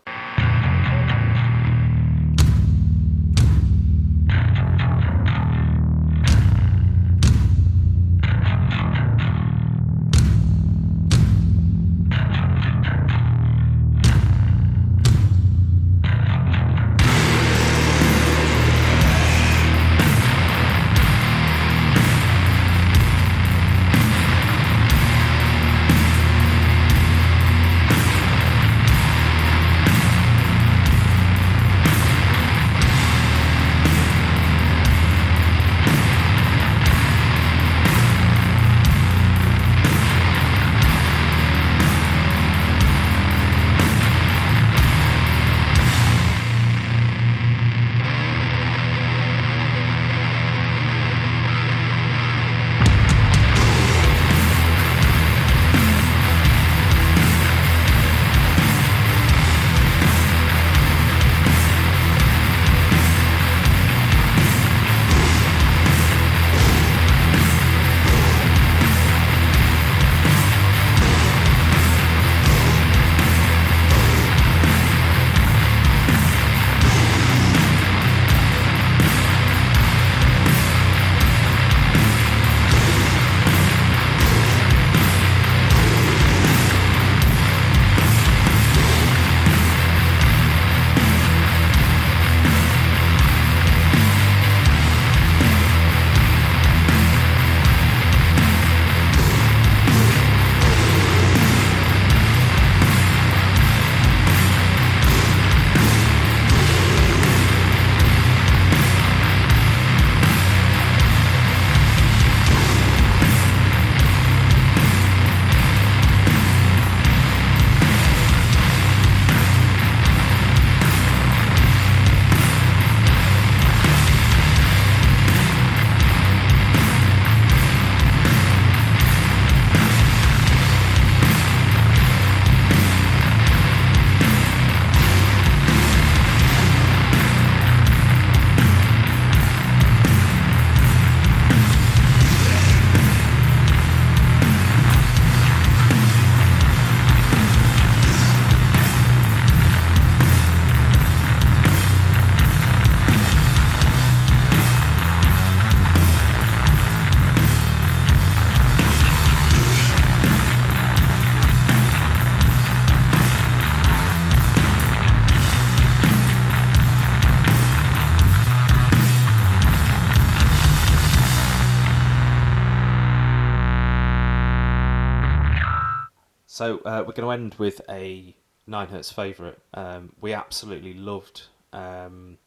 [176.65, 178.35] So uh, we're going to end with a
[178.67, 179.59] Ninehertz favourite.
[179.75, 181.43] Um, we absolutely loved
[181.75, 182.39] um,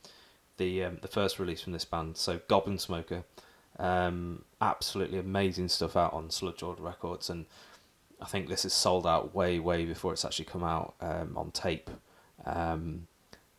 [0.57, 2.17] the um, the first release from this band.
[2.17, 3.25] So Goblinsmoker,
[3.77, 7.45] um, absolutely amazing stuff out on Sludgelord Records, and
[8.19, 11.51] I think this is sold out way way before it's actually come out um, on
[11.51, 11.91] tape.
[12.43, 13.05] Um,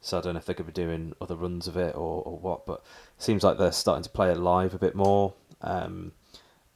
[0.00, 2.22] so I don't know if they're going to be doing other runs of it or,
[2.24, 2.82] or what, but
[3.16, 5.34] it seems like they're starting to play it live a bit more.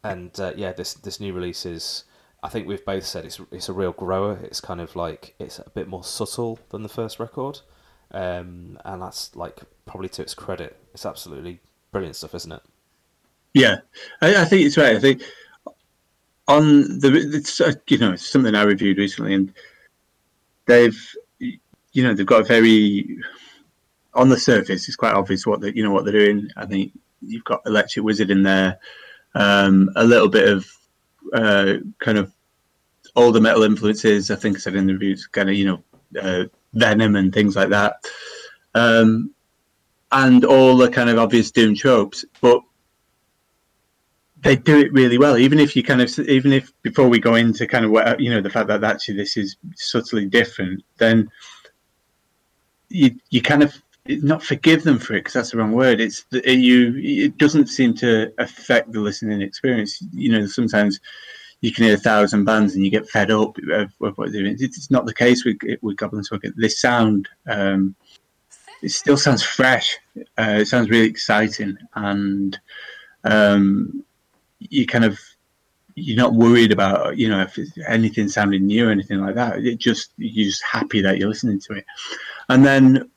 [0.05, 2.05] And uh, yeah, this this new release is.
[2.43, 4.39] I think we've both said it's it's a real grower.
[4.43, 7.61] It's kind of like it's a bit more subtle than the first record,
[8.11, 10.77] um, and that's like probably to its credit.
[10.93, 11.61] It's absolutely
[11.93, 12.63] brilliant stuff, isn't it?
[13.55, 13.77] Yeah,
[14.21, 14.97] I, I think it's right.
[14.97, 15.23] I think
[16.49, 19.53] on the it's uh, you know it's something I reviewed recently, and
[20.67, 20.99] they've
[21.39, 23.19] you know they've got a very
[24.15, 26.49] on the surface it's quite obvious what they you know what they're doing.
[26.57, 28.79] I think you've got Electric Wizard in there,
[29.35, 30.67] um, a little bit of
[31.33, 32.33] uh, kind of
[33.17, 34.31] older metal influences.
[34.31, 36.45] I think I said in the reviews, kind of you know uh,
[36.75, 37.97] Venom and things like that,
[38.75, 39.35] um,
[40.11, 42.61] and all the kind of obvious doom tropes, but
[44.43, 45.39] they do it really well.
[45.39, 48.31] Even if you kind of, even if before we go into kind of what you
[48.31, 51.31] know, the fact that actually this is subtly different, then
[52.89, 53.75] you you kind of
[54.07, 56.01] not forgive them for it because that's the wrong word.
[56.01, 56.97] It's you.
[56.97, 60.03] It doesn't seem to affect the listening experience.
[60.13, 61.01] You know, sometimes
[61.61, 64.57] you can hear a thousand bands and you get fed up of, what they're doing.
[64.59, 66.53] It's not the case with with Goblinsmoker.
[66.57, 67.29] This sound.
[67.47, 67.95] Um,
[68.83, 69.97] it still sounds fresh.
[70.37, 72.59] Uh, it sounds really exciting, and
[73.23, 74.05] um,
[74.59, 75.21] you kind of
[75.95, 77.57] you're not worried about you know if
[77.87, 79.65] anything sounding new or anything like that.
[79.65, 81.85] It just you're just happy that you're listening to it,
[82.49, 83.09] and then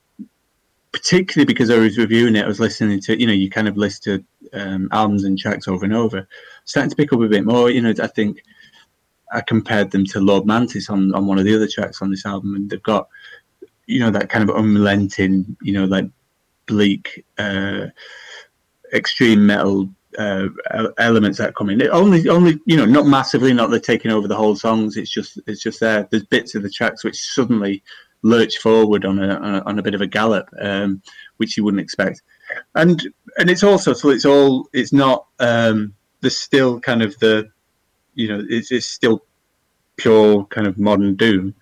[0.96, 3.76] particularly because I was reviewing it, I was listening to you know you kind of
[3.76, 6.26] listen to um, albums and tracks over and over,
[6.64, 7.70] starting to pick up a bit more.
[7.70, 8.42] You know, I think
[9.34, 12.26] I compared them to Lord Mantis on on one of the other tracks on this
[12.26, 13.10] album, and they've got
[13.88, 16.06] you know that kind of unrelenting, you know, like
[16.66, 17.88] bleak, uh,
[18.94, 20.48] extreme metal uh,
[20.98, 21.82] elements that come in.
[21.82, 24.96] It only, only you know, not massively, not they're taking over the whole songs.
[24.96, 26.08] It's just, it's just there.
[26.10, 27.84] There's bits of the tracks which suddenly
[28.22, 31.02] lurch forward on a on a, bit of a gallop, um,
[31.38, 32.22] which you wouldn't expect.
[32.76, 33.02] And
[33.38, 35.28] and it's also so it's all it's not.
[35.40, 37.48] Um, there's still kind of the,
[38.16, 39.24] you know, it's it's still
[39.98, 41.54] pure kind of modern doom.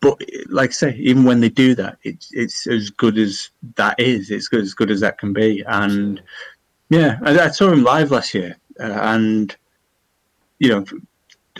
[0.00, 4.00] But like I say, even when they do that, it's it's as good as that
[4.00, 4.30] is.
[4.30, 6.20] It's good, as good as that can be, and
[6.90, 9.56] yeah, I, I saw him live last year, uh, and
[10.58, 10.84] you know,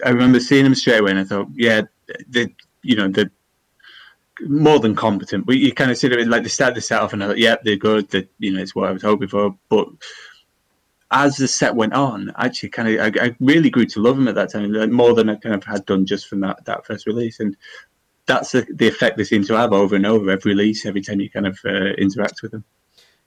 [0.04, 1.82] I remember seeing him straight away, and I thought, yeah,
[2.28, 2.52] they,
[2.82, 3.30] you know, they're
[4.40, 5.46] more than competent.
[5.46, 7.38] But you kind of see it like they start the set off, and I thought,
[7.38, 8.08] yeah, they're good.
[8.10, 9.56] That you know, it's what I was hoping for.
[9.68, 9.88] But
[11.10, 14.28] as the set went on, actually, kind of, I, I really grew to love them
[14.28, 16.86] at that time, like more than I kind of had done just from that that
[16.86, 17.56] first release, and
[18.26, 21.20] that's the, the effect they seem to have over and over every release, every time
[21.20, 22.64] you kind of uh, interact with them.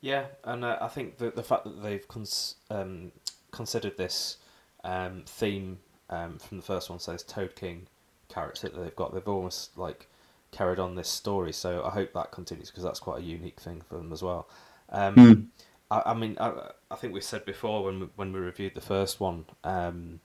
[0.02, 3.12] Yeah, and uh, I think the the fact that they've cons- um,
[3.52, 4.38] considered this
[4.84, 5.80] um, theme
[6.10, 7.88] um, from the first one, so Toad King
[8.30, 10.08] character that they've got, they've almost like
[10.56, 11.52] carried on this story.
[11.52, 14.48] So I hope that continues because that's quite a unique thing for them as well.
[14.92, 15.48] Mm.
[15.92, 18.82] I, I, mean, I, I, think we said before when we, when we reviewed the
[18.82, 20.20] first one, um,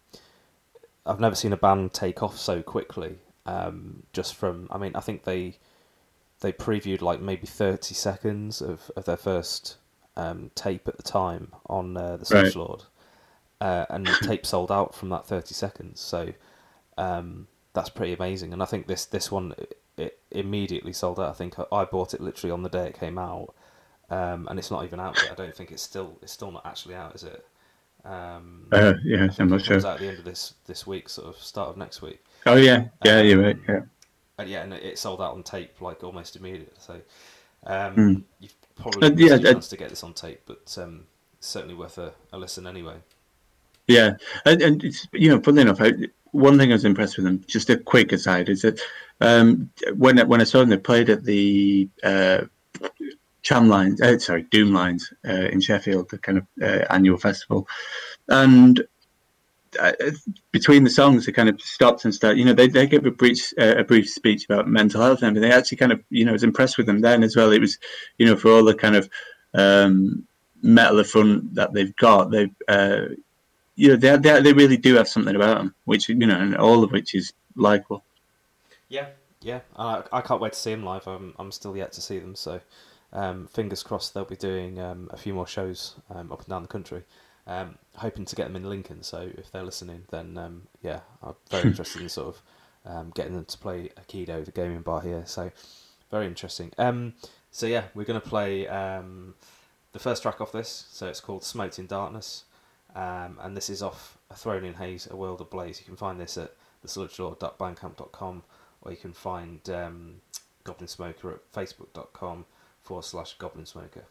[1.04, 3.18] I've never seen a band take off so quickly.
[3.46, 5.56] Um, just from, I mean, I think they
[6.40, 9.76] they previewed like maybe 30 seconds of, of their first
[10.16, 12.84] um, tape at the time on uh, the Sludgelord,
[13.60, 16.00] uh, and the tape sold out from that 30 seconds.
[16.00, 16.32] So
[16.96, 18.52] um, that's pretty amazing.
[18.52, 19.54] And I think this this one
[20.00, 21.30] it, immediately sold out.
[21.30, 23.54] I think I, bought it literally on the day it came out,
[24.10, 25.32] um, and it's not even out yet.
[25.32, 27.44] I don't think it's still it's still not actually out, is it?
[28.04, 29.76] Um, uh, yeah, I'm not sure.
[29.76, 32.24] It out at the end of this this week, sort of start of next week.
[32.46, 33.58] Oh yeah, yeah, you're right.
[33.68, 33.80] Yeah
[34.40, 36.72] and yeah, and it sold out on tape like almost immediately.
[36.78, 37.00] So
[37.64, 38.22] um, mm.
[38.40, 41.04] you've probably uh, yeah, a chance to get this on tape, but um,
[41.40, 42.96] certainly worth a, a, listen anyway.
[43.86, 44.12] Yeah,
[44.46, 45.92] and, and it's you know, funnily enough, I,
[46.32, 47.44] one thing I was impressed with them.
[47.46, 48.80] Just a quick aside is that
[49.20, 52.42] um, when when I saw them, they played at the uh,
[53.42, 57.68] Cham Lines, uh, sorry, Doom Lines uh, in Sheffield, the kind of uh, annual festival,
[58.28, 58.82] and
[59.78, 59.92] uh,
[60.52, 62.38] between the songs, they kind of stopped and started.
[62.38, 65.28] You know, they they gave a brief uh, a brief speech about mental health and
[65.28, 65.48] everything.
[65.48, 67.52] They actually kind of, you know, was impressed with them then as well.
[67.52, 67.78] It was,
[68.18, 69.08] you know, for all the kind of
[69.54, 70.26] um,
[70.62, 73.06] metal front that they've got, they, uh,
[73.76, 76.56] you know, they, they they really do have something about them, which you know, and
[76.56, 78.02] all of which is likable.
[78.90, 79.06] Yeah,
[79.40, 81.06] yeah, I I can't wait to see them live.
[81.06, 82.60] I'm I'm still yet to see them, so
[83.12, 86.62] um, fingers crossed they'll be doing um, a few more shows um, up and down
[86.62, 87.04] the country.
[87.46, 91.34] Um, hoping to get them in Lincoln, so if they're listening, then um, yeah, I'm
[91.50, 92.42] very interested in sort of
[92.84, 95.22] um, getting them to play Aikido, the gaming bar here.
[95.26, 95.50] So
[96.10, 96.72] very interesting.
[96.78, 97.14] Um,
[97.50, 99.34] so yeah, we're going to play um,
[99.92, 100.86] the first track off this.
[100.90, 102.44] So it's called "Smoked in Darkness,"
[102.94, 105.96] um, and this is off "A Throne in Haze, A World of Blaze." You can
[105.96, 106.54] find this at
[106.86, 108.42] thesludgelord.bandcamp.com,
[108.82, 110.20] or you can find um,
[110.64, 112.44] Goblinsmoker at facebook.com
[112.82, 114.04] forward slash Goblinsmoker.